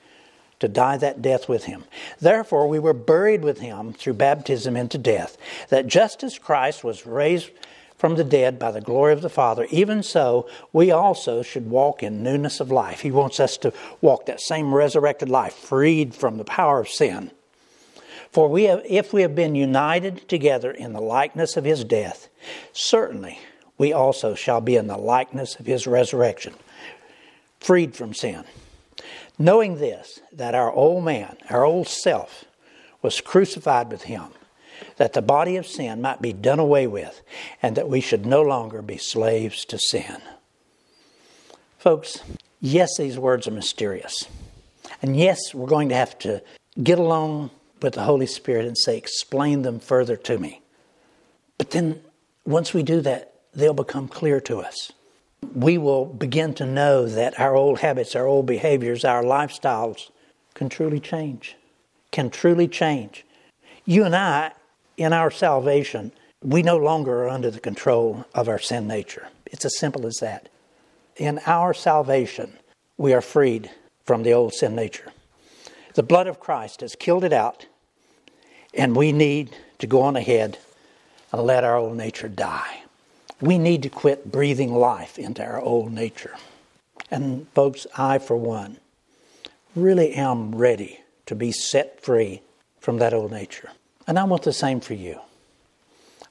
to 0.61 0.69
die 0.69 0.97
that 0.99 1.21
death 1.21 1.49
with 1.49 1.65
him? 1.65 1.85
Therefore, 2.21 2.69
we 2.69 2.79
were 2.79 2.95
buried 2.95 3.43
with 3.43 3.61
him 3.61 3.93
through 3.93 4.15
baptism 4.15 4.77
into 4.77 4.99
death, 4.99 5.37
that 5.69 5.87
just 5.87 6.23
as 6.23 6.39
Christ 6.39 6.85
was 6.85 7.07
raised 7.07 7.51
from 8.01 8.15
the 8.15 8.25
dead 8.25 8.59
by 8.59 8.71
the 8.71 8.81
glory 8.81 9.13
of 9.13 9.21
the 9.21 9.29
Father, 9.29 9.67
even 9.71 10.03
so 10.03 10.49
we 10.73 10.91
also 10.91 11.43
should 11.43 11.69
walk 11.69 12.03
in 12.03 12.23
newness 12.23 12.59
of 12.59 12.71
life. 12.71 13.01
He 13.01 13.11
wants 13.11 13.39
us 13.39 13.59
to 13.59 13.75
walk 14.01 14.25
that 14.25 14.41
same 14.41 14.75
resurrected 14.75 15.29
life, 15.29 15.53
freed 15.53 16.15
from 16.15 16.39
the 16.39 16.45
power 16.45 16.81
of 16.81 16.89
sin. 16.89 17.31
For 18.33 18.49
we 18.49 18.65
have, 18.65 18.83
if 18.89 19.13
we 19.13 19.21
have 19.23 19.35
been 19.35 19.55
united 19.55 20.29
together 20.29 20.71
in 20.71 20.95
the 20.95 21.01
likeness 21.01 21.59
of 21.59 21.65
his 21.65 21.85
death, 21.85 22.29
certainly 22.73 23.39
we 23.77 23.93
also 23.93 24.35
shall 24.35 24.61
be 24.63 24.77
in 24.77 24.87
the 24.87 24.97
likeness 24.97 25.59
of 25.61 25.67
his 25.67 25.87
resurrection, 25.87 26.55
freed 27.59 27.95
from 27.95 28.15
sin. 28.15 28.45
Knowing 29.41 29.79
this, 29.79 30.21
that 30.31 30.55
our 30.55 30.71
old 30.71 31.03
man, 31.03 31.37
our 31.49 31.65
old 31.65 31.89
self, 31.89 32.45
was 33.03 33.21
crucified 33.21 33.91
with 33.91 34.03
him 34.03 34.31
that 34.97 35.15
the 35.15 35.23
body 35.23 35.57
of 35.57 35.67
sin 35.67 36.03
might 36.03 36.21
be 36.21 36.33
done 36.33 36.59
away 36.59 36.87
with, 36.87 37.23
and 37.63 37.75
that 37.75 37.89
we 37.89 38.03
should 38.03 38.27
no 38.27 38.43
longer 38.43 38.83
be 38.83 38.99
slaves 38.99 39.65
to 39.65 39.79
sin. 39.79 40.19
Folks, 41.79 42.21
yes, 42.61 42.99
these 42.99 43.19
words 43.19 43.49
are 43.49 43.53
mysterious. 43.53 44.29
And 45.01 45.17
yes, 45.17 45.55
we're 45.55 45.67
going 45.67 45.89
to 45.89 45.95
have 45.95 46.19
to 46.19 46.43
get 46.83 46.99
along 46.99 47.51
with 47.81 47.95
the 47.95 48.03
Holy 48.03 48.27
Spirit 48.27 48.67
and 48.67 48.77
say, 48.77 48.99
explain 48.99 49.63
them 49.63 49.81
further 49.81 50.17
to 50.19 50.39
me. 50.39 50.61
But 51.57 51.71
then 51.71 52.03
once 52.45 52.75
we 52.75 52.83
do 52.83 53.01
that, 53.01 53.33
they'll 53.55 53.73
become 53.73 54.07
clear 54.07 54.39
to 54.43 54.59
us. 54.61 54.93
We 55.55 55.79
will 55.79 56.07
begin 56.07 56.55
to 56.55 56.67
know 56.67 57.07
that 57.07 57.39
our 57.41 57.57
old 57.57 57.81
habits, 57.81 58.15
our 58.15 58.27
old 58.27 58.47
behaviors, 58.47 59.05
our 59.05 59.23
lifestyles 59.23 60.11
can 60.55 60.69
truly 60.69 61.01
change. 61.01 61.57
Can 62.11 62.31
truly 62.31 62.69
change. 62.69 63.25
You 63.85 64.05
and 64.05 64.15
I 64.15 64.53
in 64.97 65.13
our 65.13 65.31
salvation, 65.31 66.13
we 66.43 66.63
no 66.63 66.77
longer 66.77 67.25
are 67.25 67.29
under 67.29 67.51
the 67.51 67.61
control 67.61 68.25
of 68.35 68.49
our 68.49 68.59
sin 68.59 68.87
nature. 68.87 69.29
It's 69.47 69.65
as 69.65 69.79
simple 69.79 70.07
as 70.07 70.17
that. 70.17 70.49
In 71.17 71.41
our 71.47 71.75
salvation, 71.75 72.53
we 72.97 73.13
are 73.13 73.21
freed 73.21 73.71
from 74.05 74.23
the 74.23 74.33
old 74.33 74.55
sin 74.55 74.75
nature. 74.75 75.13
The 75.95 76.03
blood 76.03 76.27
of 76.27 76.41
Christ 76.41 76.83
has 76.83 76.95
killed 76.95 77.25
it 77.25 77.33
out, 77.33 77.67
and 78.75 78.95
we 78.95 79.13
need 79.13 79.57
to 79.79 79.87
go 79.87 80.03
on 80.03 80.17
ahead 80.17 80.59
and 81.33 81.43
let 81.43 81.65
our 81.65 81.77
old 81.77 81.97
nature 81.97 82.29
die. 82.29 82.83
We 83.41 83.59
need 83.59 83.83
to 83.85 83.89
quit 83.89 84.31
breathing 84.31 84.75
life 84.75 85.19
into 85.19 85.43
our 85.43 85.61
old 85.61 85.93
nature. 85.93 86.37
And, 87.11 87.49
folks, 87.55 87.87
I, 87.97 88.19
for 88.19 88.37
one, 88.37 88.79
really 89.75 90.13
am 90.15 90.55
ready 90.55 91.01
to 91.27 91.35
be 91.35 91.53
set 91.53 92.03
free 92.03 92.43
from 92.81 92.99
that 92.99 93.15
old 93.15 93.31
nature. 93.31 93.71
And 94.07 94.19
I 94.19 94.25
want 94.25 94.43
the 94.43 94.53
same 94.53 94.81
for 94.81 94.95
you. 94.95 95.21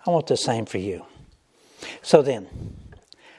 I 0.06 0.12
want 0.12 0.28
the 0.28 0.38
same 0.38 0.66
for 0.66 0.78
you. 0.78 1.06
So 2.02 2.22
then, 2.22 2.48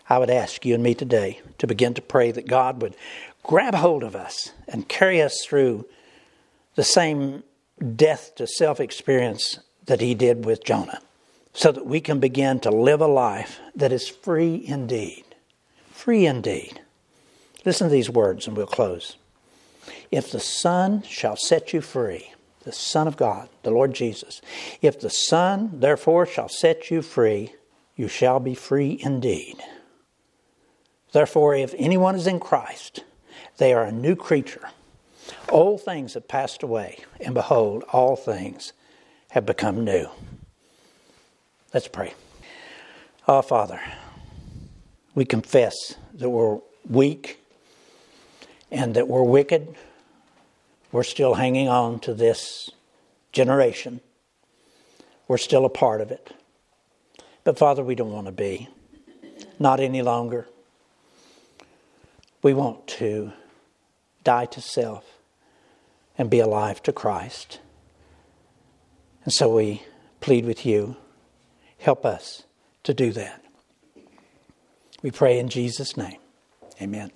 I 0.08 0.18
would 0.18 0.30
ask 0.30 0.64
you 0.66 0.74
and 0.74 0.82
me 0.82 0.94
today 0.94 1.40
to 1.58 1.66
begin 1.66 1.94
to 1.94 2.02
pray 2.02 2.32
that 2.32 2.48
God 2.48 2.82
would 2.82 2.96
grab 3.42 3.74
hold 3.74 4.02
of 4.02 4.16
us 4.16 4.52
and 4.66 4.88
carry 4.88 5.22
us 5.22 5.44
through 5.44 5.86
the 6.74 6.84
same 6.84 7.42
death 7.96 8.34
to 8.36 8.46
self 8.46 8.80
experience 8.80 9.58
that 9.86 10.00
He 10.00 10.14
did 10.14 10.44
with 10.44 10.64
Jonah, 10.64 11.00
so 11.52 11.72
that 11.72 11.86
we 11.86 12.00
can 12.00 12.20
begin 12.20 12.60
to 12.60 12.70
live 12.70 13.00
a 13.00 13.06
life 13.06 13.60
that 13.74 13.92
is 13.92 14.08
free 14.08 14.62
indeed. 14.66 15.24
Free 15.90 16.26
indeed. 16.26 16.80
Listen 17.64 17.88
to 17.88 17.92
these 17.92 18.10
words 18.10 18.46
and 18.46 18.56
we'll 18.56 18.66
close. 18.66 19.16
If 20.10 20.30
the 20.30 20.40
Son 20.40 21.02
shall 21.02 21.36
set 21.36 21.72
you 21.72 21.80
free, 21.80 22.32
the 22.64 22.72
Son 22.72 23.08
of 23.08 23.16
God, 23.16 23.48
the 23.62 23.70
Lord 23.70 23.94
Jesus. 23.94 24.40
If 24.82 25.00
the 25.00 25.10
Son, 25.10 25.80
therefore, 25.80 26.26
shall 26.26 26.48
set 26.48 26.90
you 26.90 27.02
free, 27.02 27.54
you 27.96 28.08
shall 28.08 28.40
be 28.40 28.54
free 28.54 28.98
indeed. 29.02 29.56
Therefore, 31.12 31.54
if 31.54 31.74
anyone 31.76 32.14
is 32.14 32.26
in 32.26 32.38
Christ, 32.38 33.04
they 33.56 33.72
are 33.72 33.84
a 33.84 33.92
new 33.92 34.14
creature. 34.14 34.68
Old 35.48 35.82
things 35.82 36.14
have 36.14 36.28
passed 36.28 36.62
away, 36.62 37.00
and 37.20 37.34
behold, 37.34 37.84
all 37.92 38.16
things 38.16 38.72
have 39.30 39.46
become 39.46 39.84
new. 39.84 40.08
Let's 41.72 41.88
pray. 41.88 42.14
Our 43.28 43.42
Father, 43.42 43.80
we 45.14 45.24
confess 45.24 45.94
that 46.14 46.30
we're 46.30 46.58
weak 46.88 47.40
and 48.70 48.94
that 48.94 49.08
we're 49.08 49.22
wicked 49.22 49.76
we're 50.92 51.04
still 51.04 51.34
hanging 51.34 51.68
on 51.68 52.00
to 52.00 52.14
this 52.14 52.70
generation. 53.32 54.00
We're 55.28 55.38
still 55.38 55.64
a 55.64 55.70
part 55.70 56.00
of 56.00 56.10
it. 56.10 56.34
But 57.44 57.58
Father, 57.58 57.84
we 57.84 57.94
don't 57.94 58.12
want 58.12 58.26
to 58.26 58.32
be. 58.32 58.68
Not 59.58 59.78
any 59.78 60.02
longer. 60.02 60.48
We 62.42 62.54
want 62.54 62.86
to 62.88 63.32
die 64.24 64.46
to 64.46 64.60
self 64.60 65.04
and 66.18 66.28
be 66.28 66.40
alive 66.40 66.82
to 66.82 66.92
Christ. 66.92 67.60
And 69.24 69.32
so 69.32 69.54
we 69.54 69.82
plead 70.20 70.44
with 70.44 70.66
you 70.66 70.96
help 71.80 72.04
us 72.04 72.44
to 72.84 72.94
do 72.94 73.12
that. 73.12 73.44
We 75.02 75.10
pray 75.10 75.38
in 75.38 75.48
Jesus' 75.48 75.96
name. 75.96 76.18
Amen. 76.80 77.10